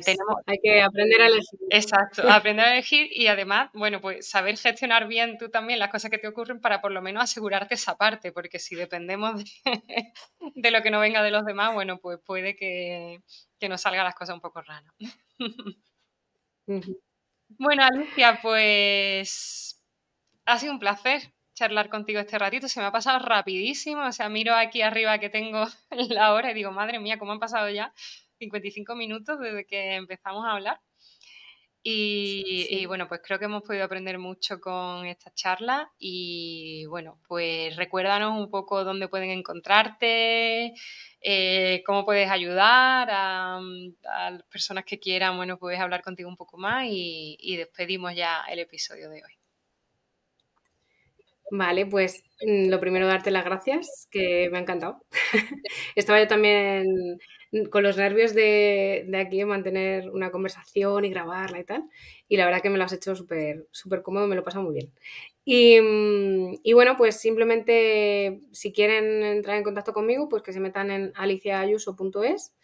[0.04, 0.36] tenemos...
[0.46, 1.60] Hay que aprender a elegir.
[1.70, 6.10] Exacto, aprender a elegir y además, bueno, pues saber gestionar bien tú también las cosas
[6.10, 9.44] que te ocurren para por lo menos asegurarte esa parte, porque si dependemos de,
[10.72, 13.20] lo que no venga de los demás, bueno, pues puede que,
[13.60, 14.92] que nos salgan las cosas un poco raras.
[17.58, 19.75] Bueno, Alicia, pues
[20.46, 22.68] ha sido un placer charlar contigo este ratito.
[22.68, 24.06] Se me ha pasado rapidísimo.
[24.06, 25.66] O sea, miro aquí arriba que tengo
[26.10, 27.92] la hora y digo, madre mía, ¿cómo han pasado ya
[28.38, 30.80] 55 minutos desde que empezamos a hablar?
[31.88, 37.76] Y, bueno, pues creo que hemos podido aprender mucho con esta charla y bueno, pues
[37.76, 40.74] recuérdanos un poco dónde pueden encontrarte,
[41.20, 43.60] eh, cómo puedes ayudar a,
[44.02, 48.58] las personas que quieran, bueno, puedes hablar contigo un poco más y, despedimos ya el
[48.58, 49.45] episodio de hoy.
[51.50, 55.00] Vale, pues mm, lo primero darte las gracias, que me ha encantado.
[55.96, 57.18] Estaba yo también
[57.70, 61.84] con los nervios de, aquí de mantener una conversación y grabarla y tal.
[62.28, 64.64] Y la verdad que me lo has hecho súper súper cómodo, me lo he pasado
[64.64, 64.92] muy bien.
[65.44, 70.60] Y, mm, y, bueno, pues simplemente si quieren entrar en contacto conmigo, pues que se
[70.60, 72.54] metan en aliciaayuso.es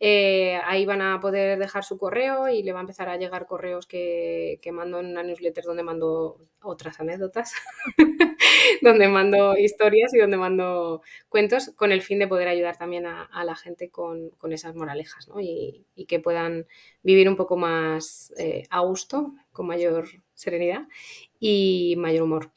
[0.00, 3.46] eh, ahí van a poder dejar su correo y le va a empezar a llegar
[3.46, 7.52] correos que, mando en una newsletter donde mando otras anécdotas,
[8.82, 13.44] donde mando historias y donde mando cuentos con el fin de poder ayudar también a,
[13.44, 16.66] la gente con, esas moralejas y, que puedan
[17.02, 20.88] vivir un poco más eh, a gusto, con mayor serenidad
[21.38, 22.50] y mayor humor.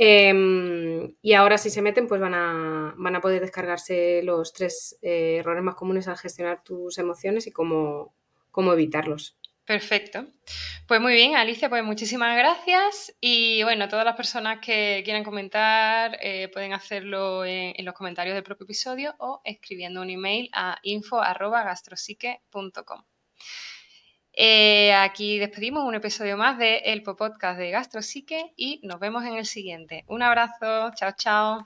[0.00, 4.96] Em, y ahora si se meten, pues van a, van a poder descargarse los tres
[5.02, 8.14] eh, errores más comunes al gestionar tus emociones y cómo,
[8.52, 9.36] cómo evitarlos.
[9.68, 10.26] Perfecto.
[10.86, 13.14] Pues muy bien, Alicia, pues muchísimas gracias.
[13.20, 18.44] Y bueno, todas las personas que quieran comentar eh, pueden hacerlo en, los comentarios del
[18.44, 23.02] propio episodio o escribiendo un email a info.gastrosique.com.
[24.40, 29.34] Eh, aquí despedimos un episodio más de El Podcast de Gastrosique y nos vemos en
[29.34, 30.04] el siguiente.
[30.06, 31.64] Un abrazo, chao, chao.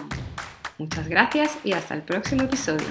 [0.78, 2.88] Muchas gracias y hasta el próximo episodio.